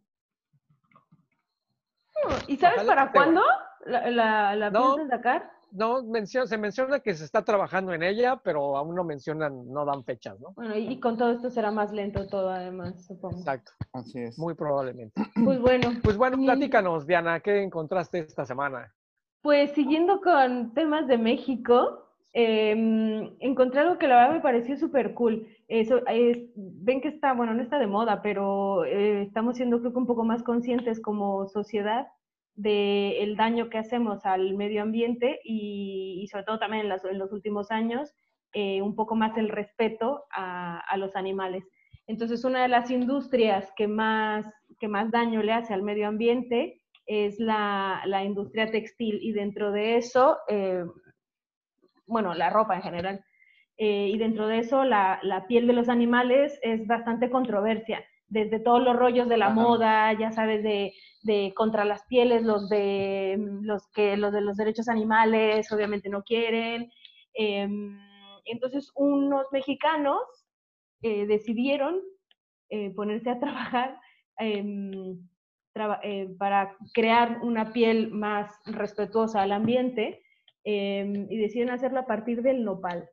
¿Y 2.48 2.58
sabes 2.58 2.78
Ojalá 2.78 2.96
para 2.96 3.12
cuándo 3.12 3.44
la, 3.86 4.10
la, 4.10 4.56
la 4.56 4.72
No. 4.72 4.96
piensan 4.96 5.10
sacar? 5.20 5.52
No, 5.72 6.02
mencio- 6.04 6.48
se 6.48 6.58
menciona 6.58 7.00
que 7.00 7.14
se 7.14 7.26
está 7.26 7.44
trabajando 7.44 7.94
en 7.94 8.04
ella, 8.04 8.40
pero 8.44 8.78
aún 8.78 8.96
no 8.96 9.04
mencionan, 9.04 9.68
no 9.72 9.86
dan 9.86 10.04
fechas, 10.04 10.40
¿no? 10.40 10.54
Bueno, 10.54 10.76
y, 10.78 11.00
con 11.00 11.18
todo 11.18 11.32
esto 11.32 11.50
será 11.50 11.72
más 11.72 11.92
lento 11.92 12.26
todo, 12.28 12.50
además, 12.50 13.06
supongo. 13.06 13.38
Exacto, 13.40 13.72
Así 13.94 14.20
es. 14.20 14.38
muy 14.40 14.54
probablemente. 14.54 15.22
Pues 15.44 15.60
bueno, 15.60 15.90
Pues 16.04 16.18
bueno, 16.18 16.38
platícanos, 16.38 17.06
Diana, 17.06 17.40
¿qué 17.42 17.62
encontraste 17.62 18.20
esta 18.20 18.46
semana? 18.46 18.94
pues 19.42 19.72
siguiendo 19.72 20.20
con 20.20 20.74
temas 20.74 21.08
de 21.08 21.18
México, 21.18 22.10
eh, 22.34 22.72
encontré 23.40 23.80
algo 23.82 23.98
que 23.98 24.08
la 24.08 24.16
verdad 24.18 24.34
me 24.34 24.42
pareció 24.42 24.76
súper 24.78 25.14
cool. 25.14 25.48
Eso, 25.70 26.06
es- 26.08 26.50
ven 26.56 27.00
que 27.02 27.08
está, 27.08 27.34
bueno, 27.34 27.54
no 27.54 27.62
está 27.62 27.80
de 27.80 27.88
moda, 27.88 28.22
pero 28.22 28.84
eh, 28.84 29.22
estamos 29.22 29.56
siendo 29.56 29.80
creo 29.80 29.94
que 29.94 30.00
un 30.00 30.08
poco 30.08 30.26
más 30.26 30.44
conscientes 30.44 31.00
como 31.02 31.48
sociedad 31.48 32.08
del 32.58 33.36
daño 33.38 33.70
que 33.70 33.78
hacemos 33.78 34.26
al 34.26 34.54
medio 34.56 34.82
ambiente 34.82 35.40
y, 35.46 36.20
y 36.22 36.28
sobre 36.28 36.44
todo 36.44 36.60
también 36.60 36.82
en, 36.84 36.90
las- 36.90 37.06
en 37.06 37.18
los 37.20 37.32
últimos 37.32 37.72
años, 37.72 38.14
eh, 38.54 38.82
un 38.82 38.96
poco 38.96 39.16
más 39.16 39.38
el 39.38 39.48
respeto 39.50 40.26
a, 40.32 40.80
a 40.80 40.98
los 40.98 41.16
animales. 41.16 41.64
Entonces, 42.08 42.44
una 42.44 42.62
de 42.64 42.68
las 42.68 42.90
industrias 42.90 43.72
que 43.78 43.88
más, 43.88 44.46
que 44.80 44.88
más 44.88 45.12
daño 45.12 45.44
le 45.44 45.54
hace 45.54 45.74
al 45.74 45.84
medio 45.84 46.08
ambiente 46.08 46.82
es 47.06 47.40
la, 47.40 48.02
la 48.06 48.24
industria 48.24 48.72
textil 48.72 49.20
y 49.22 49.32
dentro 49.34 49.72
de 49.72 49.98
eso, 49.98 50.38
eh, 50.50 50.84
bueno, 52.06 52.34
la 52.34 52.50
ropa 52.50 52.76
en 52.76 52.82
general. 52.82 53.24
Eh, 53.78 54.10
y 54.12 54.18
dentro 54.18 54.48
de 54.48 54.60
eso, 54.60 54.84
la, 54.84 55.20
la 55.22 55.46
piel 55.46 55.68
de 55.68 55.74
los 55.74 55.90
animales 55.90 56.58
es 56.64 56.88
bastante 56.88 57.30
controversia. 57.30 58.04
Desde 58.30 58.60
todos 58.60 58.82
los 58.84 58.96
rollos 58.96 59.30
de 59.30 59.38
la 59.38 59.48
Ajá. 59.48 59.56
moda, 59.56 60.14
ya 60.14 60.32
sabes, 60.32 60.64
de, 60.64 60.94
de 61.28 61.54
contra 61.56 61.86
las 61.86 62.02
pieles, 62.08 62.42
los 62.44 62.68
de 62.70 63.38
los 63.62 63.88
que 63.94 64.18
los 64.18 64.32
de 64.34 64.42
los 64.42 64.58
derechos 64.58 64.88
animales 64.90 65.72
obviamente 65.72 66.10
no 66.10 66.24
quieren. 66.24 66.90
Em, 67.36 68.00
entonces, 68.46 68.92
unos 68.96 69.46
mexicanos 69.52 70.20
eh, 71.04 71.28
decidieron 71.28 72.02
eh, 72.70 72.90
ponerse 72.96 73.30
a 73.30 73.40
trabajar 73.46 74.00
em, 74.40 75.20
traba- 75.74 76.00
eh, 76.04 76.28
para 76.40 76.76
crear 76.94 77.40
una 77.44 77.72
piel 77.74 78.10
más 78.12 78.52
respetuosa 78.66 79.42
al 79.44 79.52
ambiente 79.52 80.24
em, 80.64 81.28
y 81.30 81.38
deciden 81.38 81.70
hacerlo 81.70 82.00
a 82.00 82.06
partir 82.08 82.42
del 82.42 82.64
nopal. 82.64 83.08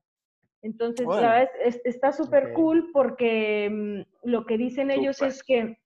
Entonces, 0.62 1.06
Órale. 1.06 1.22
la 1.22 1.32
verdad 1.34 1.50
es- 1.66 1.76
es- 1.76 1.82
está 1.84 2.12
súper 2.12 2.52
cool 2.54 2.90
porque 2.92 3.66
em, 3.66 4.04
lo 4.22 4.46
que 4.46 4.56
dicen 4.56 4.90
ellos 4.90 5.20
es 5.20 5.42
que, 5.42 5.76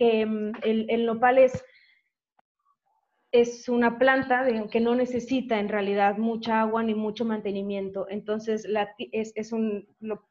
que 0.00 0.22
em, 0.22 0.52
el, 0.62 0.86
el 0.88 1.04
nopal 1.04 1.36
es, 1.36 1.62
es 3.32 3.68
una 3.68 3.98
planta 3.98 4.46
que 4.70 4.80
no 4.80 4.94
necesita 4.94 5.58
en 5.60 5.68
realidad 5.68 6.16
mucha 6.16 6.60
agua 6.62 6.82
ni 6.82 6.94
mucho 6.94 7.24
mantenimiento. 7.26 8.06
Entonces, 8.08 8.66
la, 8.66 8.88
es, 9.12 9.32
es 9.36 9.52
un, 9.52 9.86
lo- 10.00 10.26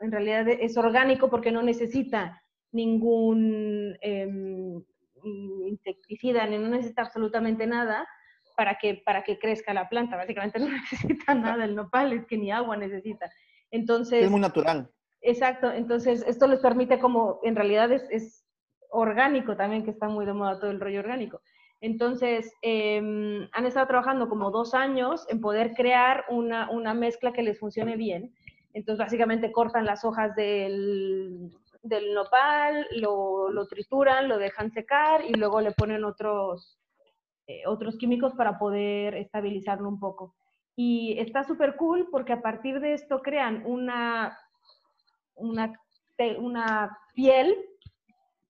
en 0.00 0.12
realidad 0.12 0.48
es 0.48 0.76
orgánico 0.76 1.28
porque 1.28 1.50
no 1.50 1.62
necesita 1.62 2.40
ningún 2.70 3.96
em, 4.00 4.82
insecticida, 5.66 6.46
ni 6.46 6.58
no 6.58 6.68
necesita 6.68 7.02
absolutamente 7.02 7.66
nada 7.66 8.06
para 8.56 8.78
que, 8.78 9.02
para 9.04 9.24
que 9.24 9.38
crezca 9.40 9.74
la 9.74 9.88
planta. 9.88 10.16
Básicamente 10.16 10.58
no 10.60 10.68
necesita 10.68 11.34
nada 11.34 11.64
el 11.64 11.74
nopal, 11.74 12.12
es 12.12 12.24
que 12.26 12.38
ni 12.38 12.52
agua 12.52 12.76
necesita. 12.76 13.28
Entonces, 13.72 14.24
Es 14.26 14.30
muy 14.30 14.40
natural. 14.40 14.88
Exacto, 15.20 15.72
entonces 15.72 16.24
esto 16.28 16.46
les 16.46 16.60
permite 16.60 17.00
como, 17.00 17.40
en 17.42 17.56
realidad 17.56 17.90
es, 17.90 18.06
es 18.10 18.47
orgánico 18.90 19.56
también, 19.56 19.84
que 19.84 19.90
está 19.90 20.08
muy 20.08 20.26
de 20.26 20.32
moda 20.32 20.58
todo 20.58 20.70
el 20.70 20.80
rollo 20.80 21.00
orgánico. 21.00 21.40
Entonces, 21.80 22.52
em, 22.62 23.48
han 23.52 23.66
estado 23.66 23.86
trabajando 23.86 24.28
como 24.28 24.50
dos 24.50 24.74
años 24.74 25.26
en 25.28 25.40
poder 25.40 25.74
crear 25.74 26.24
una, 26.28 26.70
una 26.70 26.94
mezcla 26.94 27.32
que 27.32 27.42
les 27.42 27.58
funcione 27.58 27.96
bien. 27.96 28.34
Entonces, 28.72 28.98
básicamente 28.98 29.52
cortan 29.52 29.86
las 29.86 30.04
hojas 30.04 30.34
del, 30.34 31.50
del 31.82 32.14
nopal, 32.14 32.86
lo, 32.96 33.50
lo 33.50 33.66
trituran, 33.66 34.28
lo 34.28 34.38
dejan 34.38 34.72
secar 34.72 35.24
y 35.24 35.34
luego 35.34 35.60
le 35.60 35.72
ponen 35.72 36.04
otros, 36.04 36.78
eh, 37.46 37.62
otros 37.66 37.96
químicos 37.96 38.34
para 38.34 38.58
poder 38.58 39.14
estabilizarlo 39.14 39.88
un 39.88 40.00
poco. 40.00 40.34
Y 40.74 41.18
está 41.18 41.44
súper 41.44 41.76
cool 41.76 42.08
porque 42.10 42.32
a 42.32 42.42
partir 42.42 42.80
de 42.80 42.94
esto 42.94 43.20
crean 43.22 43.62
una 43.66 44.36
una, 45.38 45.72
una 46.38 46.98
piel 47.14 47.56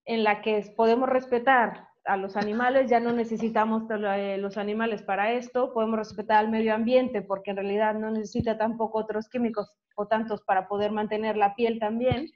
en 0.09 0.23
la 0.23 0.41
que 0.41 0.73
podemos 0.75 1.07
respetar 1.07 1.87
a 2.03 2.17
los 2.17 2.35
animales, 2.35 2.89
ya 2.89 2.99
no 2.99 3.11
necesitamos 3.11 3.83
eh, 3.91 4.37
los 4.39 4.57
animales 4.57 5.03
para 5.03 5.33
esto, 5.33 5.71
podemos 5.71 5.99
respetar 5.99 6.37
al 6.37 6.49
medio 6.49 6.73
ambiente 6.73 7.21
porque 7.21 7.51
en 7.51 7.57
realidad 7.57 7.93
no 7.93 8.09
necesita 8.09 8.57
tampoco 8.57 8.97
otros 8.97 9.29
químicos 9.29 9.71
o 9.95 10.07
tantos 10.07 10.41
para 10.41 10.67
poder 10.67 10.91
mantener 10.91 11.37
la 11.37 11.53
piel 11.53 11.77
también. 11.77 12.27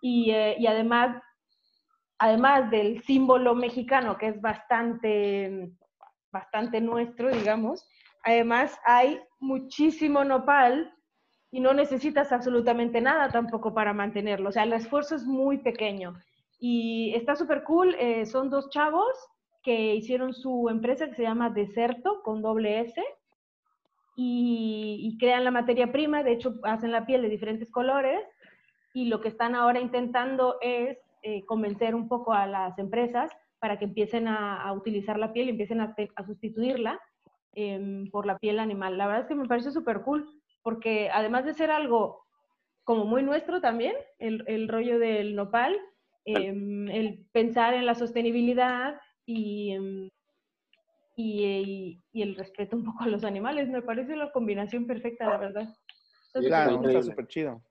Y, 0.00 0.30
eh, 0.30 0.56
y 0.58 0.66
además 0.66 1.22
además 2.16 2.70
del 2.70 3.02
símbolo 3.02 3.54
mexicano, 3.54 4.16
que 4.16 4.28
es 4.28 4.40
bastante, 4.40 5.72
bastante 6.32 6.80
nuestro, 6.80 7.28
digamos, 7.28 7.86
además 8.22 8.78
hay 8.86 9.20
muchísimo 9.40 10.24
nopal 10.24 10.90
y 11.50 11.60
no 11.60 11.74
necesitas 11.74 12.32
absolutamente 12.32 13.02
nada 13.02 13.28
tampoco 13.28 13.74
para 13.74 13.92
mantenerlo. 13.92 14.48
O 14.48 14.52
sea, 14.52 14.62
el 14.62 14.72
esfuerzo 14.72 15.16
es 15.16 15.24
muy 15.24 15.58
pequeño. 15.58 16.14
Y 16.60 17.12
está 17.14 17.34
súper 17.34 17.64
cool. 17.64 17.96
eh, 17.98 18.26
son 18.26 18.50
dos 18.50 18.68
chavos 18.70 19.12
que 19.62 19.94
hicieron 19.94 20.32
su 20.32 20.68
empresa 20.68 21.08
que 21.08 21.14
se 21.14 21.22
llama 21.22 21.50
Deserto 21.50 22.22
con 22.22 22.42
doble 22.42 22.80
S 22.80 23.02
y, 24.16 25.16
crean 25.18 25.44
la 25.44 25.50
materia 25.50 25.90
prima. 25.92 26.22
De 26.22 26.32
hecho, 26.32 26.54
hacen 26.62 26.92
la 26.92 27.06
piel 27.06 27.22
de 27.22 27.28
diferentes 27.28 27.70
colores. 27.70 28.20
Y 28.92 29.06
lo 29.06 29.20
que 29.20 29.28
están 29.28 29.54
ahora 29.54 29.80
intentando 29.80 30.56
es 30.60 30.98
eh, 31.22 31.44
convencer 31.46 31.94
un 31.94 32.08
poco 32.08 32.32
a 32.32 32.46
las 32.46 32.78
empresas 32.78 33.30
para 33.60 33.78
que 33.78 33.84
empiecen 33.84 34.26
a, 34.26 34.72
utilizar 34.72 35.18
la 35.18 35.32
piel 35.32 35.46
y 35.46 35.50
empiecen 35.50 35.80
a, 35.80 35.94
a 36.16 36.24
sustituirla 36.24 37.00
em, 37.54 38.10
por 38.10 38.26
la 38.26 38.38
piel 38.38 38.58
animal. 38.58 38.98
La 38.98 39.06
verdad 39.06 39.22
es 39.22 39.28
que 39.28 39.34
me 39.34 39.48
parece 39.48 39.70
súper 39.70 40.02
cool 40.02 40.28
porque 40.62 41.10
además 41.12 41.44
de 41.44 41.54
ser 41.54 41.70
algo 41.70 42.24
como 42.84 43.04
muy 43.04 43.22
nuestro 43.22 43.60
también, 43.60 43.94
el, 44.18 44.42
el 44.46 44.68
rollo 44.68 44.98
del 44.98 45.36
nopal, 45.36 45.78
em, 46.24 46.88
el 46.88 47.26
pensar 47.32 47.74
en 47.74 47.86
la 47.86 47.94
sostenibilidad 47.94 49.00
y, 49.26 49.72
em, 49.72 50.08
y, 51.16 51.44
y- 51.44 52.02
y 52.12 52.22
el 52.22 52.34
respeto 52.36 52.76
un 52.76 52.84
poco 52.84 53.04
a 53.04 53.08
los 53.08 53.24
animales, 53.24 53.68
me 53.68 53.82
parece 53.82 54.16
la 54.16 54.30
combinación 54.32 54.86
perfecta, 54.86 55.28
la 55.28 55.36
verdad. 55.38 55.62
Está 55.62 56.40
Sí, 56.40 56.44
súper 56.44 56.46
Claro, 56.48 56.64
cool. 56.70 56.74
está 56.76 56.88
increíble. 56.88 57.10
súper 57.10 57.26
chido. 57.28 57.62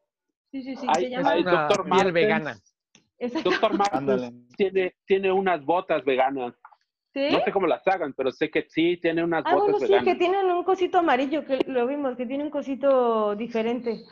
Sí, 0.52 0.64
sí, 0.64 0.76
sí, 0.76 0.88
Hay- 0.90 1.04
se 1.04 1.10
llama... 1.10 1.32
hay- 1.32 1.42
una 1.42 1.68
piel 1.68 2.12
vegana. 2.12 2.60
Doctor 3.44 3.78
tiene, 4.58 4.96
tiene 5.06 5.32
unas 5.32 5.64
botas 5.66 6.04
veganas. 6.06 6.54
¿Sí? 7.14 7.28
No 7.32 7.40
sé 7.44 7.52
cómo 7.52 7.68
las 7.68 7.86
hagan, 7.88 8.14
pero 8.14 8.32
sé 8.32 8.50
que 8.52 8.66
sí 8.70 8.98
tiene 9.02 9.24
unas 9.24 9.44
Ah, 9.46 9.56
bueno, 9.56 9.74
botas 9.74 9.82
sí, 9.88 9.94
que 9.94 10.00
veganas. 10.00 10.18
tienen 10.20 10.46
un 10.46 10.64
cosito 10.64 11.00
amarillo, 11.00 11.44
que 11.46 11.60
lo 11.68 11.86
vimos, 11.88 12.16
que 12.16 12.26
tiene 12.26 12.44
un 12.44 12.50
cosito 12.50 13.36
diferente. 13.36 14.04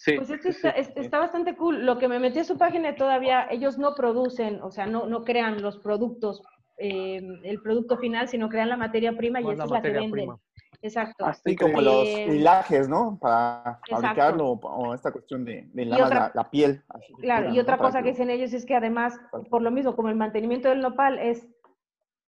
Sí, 0.00 0.14
Pues 0.16 0.30
esto 0.30 0.52
sí, 0.52 0.68
está, 0.68 1.02
sí. 1.02 1.08
bastante 1.08 1.56
cool. 1.56 1.84
Lo 1.84 1.98
que 1.98 2.06
me 2.06 2.20
metí 2.20 2.38
a 2.38 2.44
su 2.44 2.56
página 2.56 2.94
todavía, 2.94 3.48
ellos 3.50 3.78
no 3.78 3.96
producen, 3.96 4.62
o 4.62 4.70
sea, 4.70 4.86
no, 4.86 5.08
no 5.08 5.24
crean 5.24 5.60
los 5.60 5.76
productos, 5.78 6.40
eh, 6.78 7.20
el 7.42 7.60
producto 7.60 7.98
final, 7.98 8.28
sino 8.28 8.48
crean 8.48 8.68
la 8.68 8.76
materia 8.76 9.16
prima 9.16 9.40
y 9.40 9.44
esa 9.44 9.54
la 9.54 9.64
es 9.64 9.70
la 9.72 9.82
que 9.82 9.88
venden. 9.90 10.12
prima. 10.12 10.38
Exacto. 10.82 11.24
Ah, 11.26 11.30
está 11.32 11.50
Sí, 11.50 11.56
como 11.56 11.80
los 11.80 12.06
Eh, 12.06 12.26
hilajes, 12.36 12.88
¿no? 12.88 13.18
Para 13.20 13.80
exacto. 13.86 13.96
fabricarlo 13.96 14.50
o, 14.52 14.94
esta 14.94 15.10
cuestión 15.10 15.44
de, 15.44 15.68
de 15.72 15.92
otra- 15.92 16.10
la, 16.10 16.32
la 16.32 16.48
piel. 16.48 16.80
así 16.90 17.12
Claro, 17.14 17.46
pura, 17.46 17.56
y 17.56 17.58
otra 17.58 17.78
cosa 17.78 18.00
que 18.00 18.10
dicen 18.10 18.30
ellos 18.30 18.52
es 18.52 18.64
que 18.64 18.76
además, 18.76 19.18
por 19.50 19.62
lo 19.62 19.72
mismo, 19.72 19.96
como 19.96 20.10
el 20.10 20.14
mantenimiento 20.14 20.68
del 20.68 20.80
nopal 20.80 21.18
es 21.18 21.44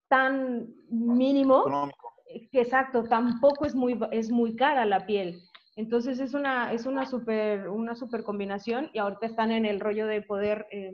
tan 0.07 0.73
mínimo, 0.89 1.59
económico. 1.59 2.13
que 2.51 2.61
exacto, 2.61 3.03
tampoco 3.03 3.65
es 3.65 3.75
muy, 3.75 3.99
es 4.09 4.31
muy 4.31 4.55
cara 4.55 4.85
la 4.85 5.05
piel. 5.05 5.39
Entonces 5.79 6.19
es 6.19 6.33
una, 6.33 6.73
es 6.73 6.85
una 6.85 7.05
super, 7.05 7.69
una 7.69 7.95
super 7.95 8.23
combinación 8.23 8.89
y 8.91 8.99
ahorita 8.99 9.25
están 9.25 9.49
en 9.51 9.65
el 9.65 9.79
rollo 9.79 10.07
de 10.07 10.21
poder 10.21 10.67
eh, 10.71 10.91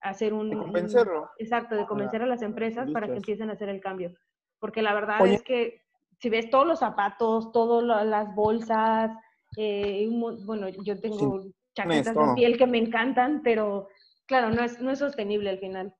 hacer 0.00 0.32
un... 0.32 0.48
De 0.48 0.56
un- 0.56 0.62
convencerlo. 0.62 1.28
exacto, 1.38 1.76
de 1.76 1.84
convencer 1.84 2.22
a 2.22 2.26
las 2.26 2.40
empresas 2.40 2.90
para 2.90 3.06
que 3.06 3.16
empiecen 3.16 3.50
a 3.50 3.52
hacer 3.52 3.68
el 3.68 3.82
cambio. 3.82 4.14
Porque 4.60 4.80
la 4.80 4.94
verdad 4.94 5.20
Oye. 5.20 5.34
es 5.34 5.42
que 5.42 5.82
si 6.20 6.30
ves 6.30 6.48
todos 6.48 6.66
los 6.66 6.78
zapatos, 6.78 7.52
todas 7.52 8.06
las 8.06 8.34
bolsas, 8.34 9.10
eh, 9.58 10.08
bueno, 10.46 10.70
yo 10.70 10.98
tengo 10.98 11.42
chaquetas 11.74 12.14
de 12.16 12.34
piel 12.34 12.56
que 12.56 12.66
me 12.66 12.78
encantan, 12.78 13.42
pero 13.44 13.88
claro, 14.24 14.48
no 14.48 14.64
es, 14.64 14.80
no 14.80 14.90
es 14.90 15.00
sostenible 15.00 15.50
al 15.50 15.58
final. 15.58 15.94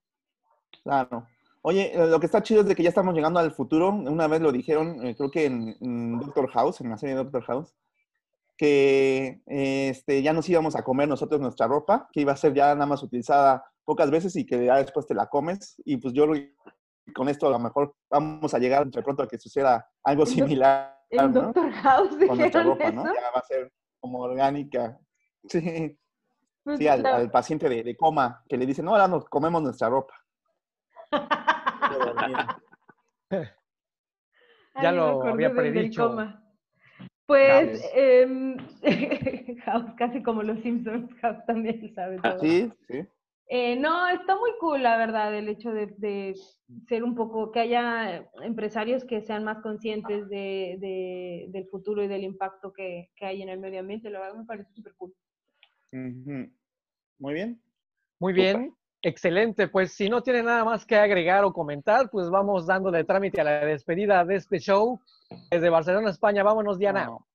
Claro. 0.82 1.26
Oye, 1.60 1.92
eh, 1.94 2.06
lo 2.06 2.18
que 2.20 2.26
está 2.26 2.42
chido 2.42 2.62
es 2.62 2.68
de 2.68 2.74
que 2.74 2.82
ya 2.82 2.88
estamos 2.88 3.14
llegando 3.14 3.38
al 3.38 3.52
futuro. 3.52 3.90
Una 3.90 4.28
vez 4.28 4.40
lo 4.40 4.50
dijeron, 4.50 5.04
eh, 5.04 5.14
creo 5.14 5.30
que 5.30 5.44
en, 5.44 5.76
en 5.82 6.18
Doctor 6.18 6.48
House, 6.52 6.80
en 6.80 6.88
la 6.88 6.96
serie 6.96 7.16
Doctor 7.16 7.42
House, 7.44 7.74
que 8.56 9.42
este, 9.46 10.22
ya 10.22 10.32
nos 10.32 10.48
íbamos 10.48 10.76
a 10.76 10.84
comer 10.84 11.08
nosotros 11.08 11.40
nuestra 11.40 11.66
ropa, 11.66 12.08
que 12.12 12.20
iba 12.20 12.32
a 12.32 12.36
ser 12.36 12.54
ya 12.54 12.74
nada 12.74 12.86
más 12.86 13.02
utilizada 13.02 13.64
pocas 13.84 14.10
veces 14.10 14.36
y 14.36 14.46
que 14.46 14.64
ya 14.64 14.76
después 14.76 15.06
te 15.06 15.14
la 15.14 15.26
comes. 15.26 15.74
Y 15.84 15.96
pues 15.96 16.14
yo 16.14 16.26
con 17.14 17.28
esto 17.28 17.48
a 17.48 17.50
lo 17.50 17.58
mejor 17.58 17.94
vamos 18.08 18.54
a 18.54 18.58
llegar 18.58 18.82
entre 18.82 19.02
pronto 19.02 19.22
a 19.22 19.28
que 19.28 19.38
suceda 19.38 19.86
algo 20.02 20.24
similar, 20.26 20.98
¿no? 21.10 21.28
Doctor 21.28 21.70
House 21.72 22.10
Con 22.26 22.38
nuestra 22.38 22.62
dijeron 22.62 22.66
ropa, 22.66 22.88
eso. 22.88 23.04
¿no? 23.04 23.14
Ya 23.14 23.30
va 23.34 23.40
a 23.40 23.44
ser 23.44 23.72
como 24.00 24.20
orgánica. 24.20 24.98
Sí, 25.48 25.98
Pues, 26.62 26.78
sí 26.78 26.88
al, 26.88 27.02
la- 27.02 27.16
al 27.16 27.30
paciente 27.30 27.68
de, 27.68 27.82
de 27.82 27.96
coma, 27.96 28.42
que 28.48 28.56
le 28.56 28.64
dicen, 28.66 28.84
no, 28.86 28.92
ahora 28.92 29.08
nos 29.08 29.24
comemos 29.26 29.62
nuestra 29.62 29.88
ropa. 29.90 30.14
Ya 34.82 34.90
lo 34.92 35.22
había 35.22 35.54
predicho. 35.54 36.16
Pues, 37.26 37.80
House. 37.80 37.90
em, 37.94 38.56
House, 39.64 39.92
casi 39.96 40.22
como 40.22 40.42
los 40.42 40.60
Simpsons, 40.60 41.10
House 41.22 41.44
también 41.46 41.94
sabe 41.94 42.18
todo. 42.20 42.38
Sí, 42.40 42.70
sí. 42.88 43.06
Eh, 43.48 43.76
no, 43.76 44.08
está 44.08 44.36
muy 44.36 44.50
cool, 44.58 44.82
la 44.82 44.96
verdad, 44.96 45.34
el 45.36 45.48
hecho 45.48 45.72
de, 45.72 45.86
de 45.98 46.34
ser 46.88 47.04
un 47.04 47.14
poco, 47.14 47.50
que 47.52 47.60
haya 47.60 48.26
empresarios 48.42 49.04
que 49.04 49.20
sean 49.20 49.44
más 49.44 49.58
conscientes 49.62 50.28
de, 50.30 50.76
de- 50.80 51.46
del 51.50 51.66
futuro 51.68 52.02
y 52.02 52.08
del 52.08 52.24
impacto 52.24 52.72
que, 52.72 53.10
que 53.16 53.26
hay 53.26 53.42
en 53.42 53.50
el 53.50 53.60
medio 53.60 53.80
ambiente. 53.80 54.08
La 54.10 54.20
verdad 54.20 54.36
me 54.36 54.46
parece 54.46 54.72
súper 54.72 54.94
cool. 54.96 55.14
Muy 55.92 57.34
bien. 57.34 57.60
Muy 58.18 58.32
bien, 58.32 58.74
excelente. 59.04 59.68
Pues 59.68 59.92
si 59.92 60.08
no 60.08 60.22
tiene 60.22 60.42
nada 60.42 60.64
más 60.64 60.84
que 60.84 60.96
agregar 60.96 61.44
o 61.44 61.52
comentar, 61.52 62.10
pues 62.10 62.28
vamos 62.30 62.66
dándole 62.66 63.04
trámite 63.04 63.40
a 63.40 63.44
la 63.44 63.64
despedida 63.64 64.24
de 64.24 64.36
este 64.36 64.58
show. 64.58 65.00
Desde 65.50 65.70
Barcelona, 65.70 66.10
España, 66.10 66.42
vámonos, 66.42 66.78
Diana. 66.78 67.06
No. 67.06 67.26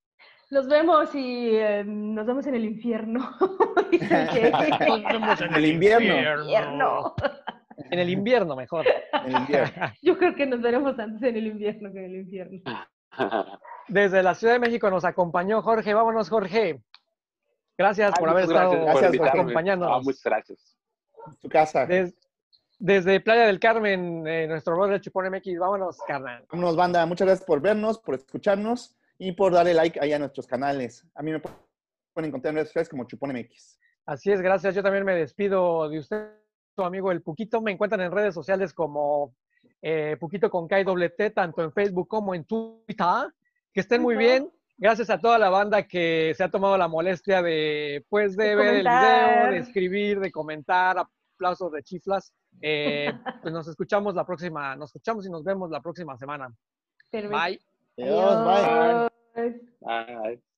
Nos 0.52 0.68
vemos 0.68 1.14
y 1.14 1.56
em, 1.56 2.16
nos 2.16 2.26
vemos 2.26 2.46
en 2.48 2.56
el 2.56 2.66
infierno. 2.66 3.20
Nos 3.92 5.04
vemos 5.04 5.42
En 5.42 5.54
el 5.54 5.66
invierno. 5.66 7.16
En 7.92 8.00
el 8.00 8.10
invierno, 8.10 8.56
mejor. 8.56 8.86
En 9.14 9.36
el 9.36 9.42
invierno. 9.42 9.94
Yo 10.02 10.18
creo 10.18 10.36
que 10.36 10.46
nos 10.46 10.62
veremos 10.62 10.98
antes 11.00 11.24
en 11.24 11.38
el 11.38 11.48
invierno 11.48 11.92
que 11.92 12.00
en 12.00 12.06
el 12.06 12.16
infierno. 12.22 12.62
Desde 13.88 14.22
la 14.22 14.36
Ciudad 14.36 14.54
de 14.54 14.60
México 14.60 14.90
nos 14.90 15.06
acompañó 15.06 15.62
Jorge. 15.62 15.94
Vámonos, 15.94 16.30
Jorge. 16.30 16.82
Gracias 17.78 18.12
Ay, 18.16 18.20
por 18.20 18.30
haber 18.30 18.44
estado 18.44 18.72
gracias 18.72 19.18
por 19.18 19.28
acompañándonos. 19.30 19.98
Ah, 19.98 20.02
muchas 20.04 20.24
gracias. 20.24 20.79
Tu 21.42 21.50
casa. 21.50 21.86
Des- 21.86 22.14
desde 22.80 23.20
Playa 23.20 23.46
del 23.46 23.60
Carmen, 23.60 24.26
eh, 24.26 24.48
nuestro 24.48 24.76
brother 24.76 25.02
Chupón 25.02 25.26
MX. 25.30 25.60
Vámonos, 25.60 25.98
carnal. 26.08 26.46
Vámonos, 26.50 26.76
banda. 26.76 27.06
Muchas 27.06 27.28
gracias 27.28 27.46
por 27.46 27.60
vernos, 27.62 28.00
por 28.00 28.16
escucharnos 28.16 28.96
y 29.18 29.34
por 29.34 29.52
darle 29.52 29.74
like 29.74 30.00
ahí 30.02 30.14
a 30.14 30.20
nuestros 30.20 30.48
canales. 30.48 31.06
A 31.16 31.22
mí 31.22 31.32
me 31.32 31.40
pueden 31.42 32.30
encontrar 32.30 32.52
en 32.52 32.56
redes 32.56 32.70
sociales 32.70 32.90
como 32.90 33.04
Chupón 33.06 33.32
MX. 33.34 33.80
Así 34.06 34.32
es, 34.32 34.42
gracias. 34.42 34.74
Yo 34.76 34.82
también 34.82 35.04
me 35.04 35.14
despido 35.16 35.90
de 35.90 36.00
usted, 36.00 36.30
su 36.76 36.84
amigo 36.84 37.12
El 37.12 37.22
Puquito. 37.22 37.62
Me 37.62 37.72
encuentran 37.72 38.00
en 38.02 38.12
redes 38.12 38.34
sociales 38.34 38.74
como 38.74 39.36
eh, 39.82 40.16
Puquito 40.20 40.50
con 40.50 40.68
K 40.68 40.80
y 40.80 40.84
doble 40.86 41.10
T, 41.10 41.32
tanto 41.32 41.62
en 41.62 41.74
Facebook 41.74 42.08
como 42.08 42.34
en 42.34 42.46
Twitter. 42.46 43.34
Que 43.74 43.82
estén 43.82 44.02
muy 44.02 44.16
bien. 44.16 44.50
Gracias 44.82 45.10
a 45.10 45.20
toda 45.20 45.38
la 45.38 45.50
banda 45.50 45.84
que 45.84 46.34
se 46.36 46.44
ha 46.44 46.50
tomado 46.50 46.78
la 46.78 46.88
molestia 46.88 47.42
de, 47.42 48.06
pues, 48.08 48.38
de, 48.38 48.46
De 48.46 48.56
ver 48.56 48.76
el 48.76 48.88
video, 48.88 49.52
de 49.52 49.58
escribir, 49.58 50.20
de 50.22 50.32
comentar, 50.32 50.96
aplausos 50.98 51.74
de 51.74 51.84
chiflas. 51.84 52.34
Eh, 52.62 53.12
pues 53.44 53.54
nos 53.54 53.68
escuchamos 53.68 54.16
la 54.16 54.26
próxima, 54.26 54.78
nos 54.78 54.90
escuchamos 54.90 55.26
y 55.28 55.30
nos 55.30 55.44
vemos 55.44 55.70
la 55.70 55.82
próxima 55.82 56.18
semana. 56.18 56.50
Perfecto. 57.12 57.38
Bye. 57.38 57.60
Adiós, 57.98 58.46
bye. 58.46 59.10
Adiós. 59.36 59.56
Bye. 59.82 60.49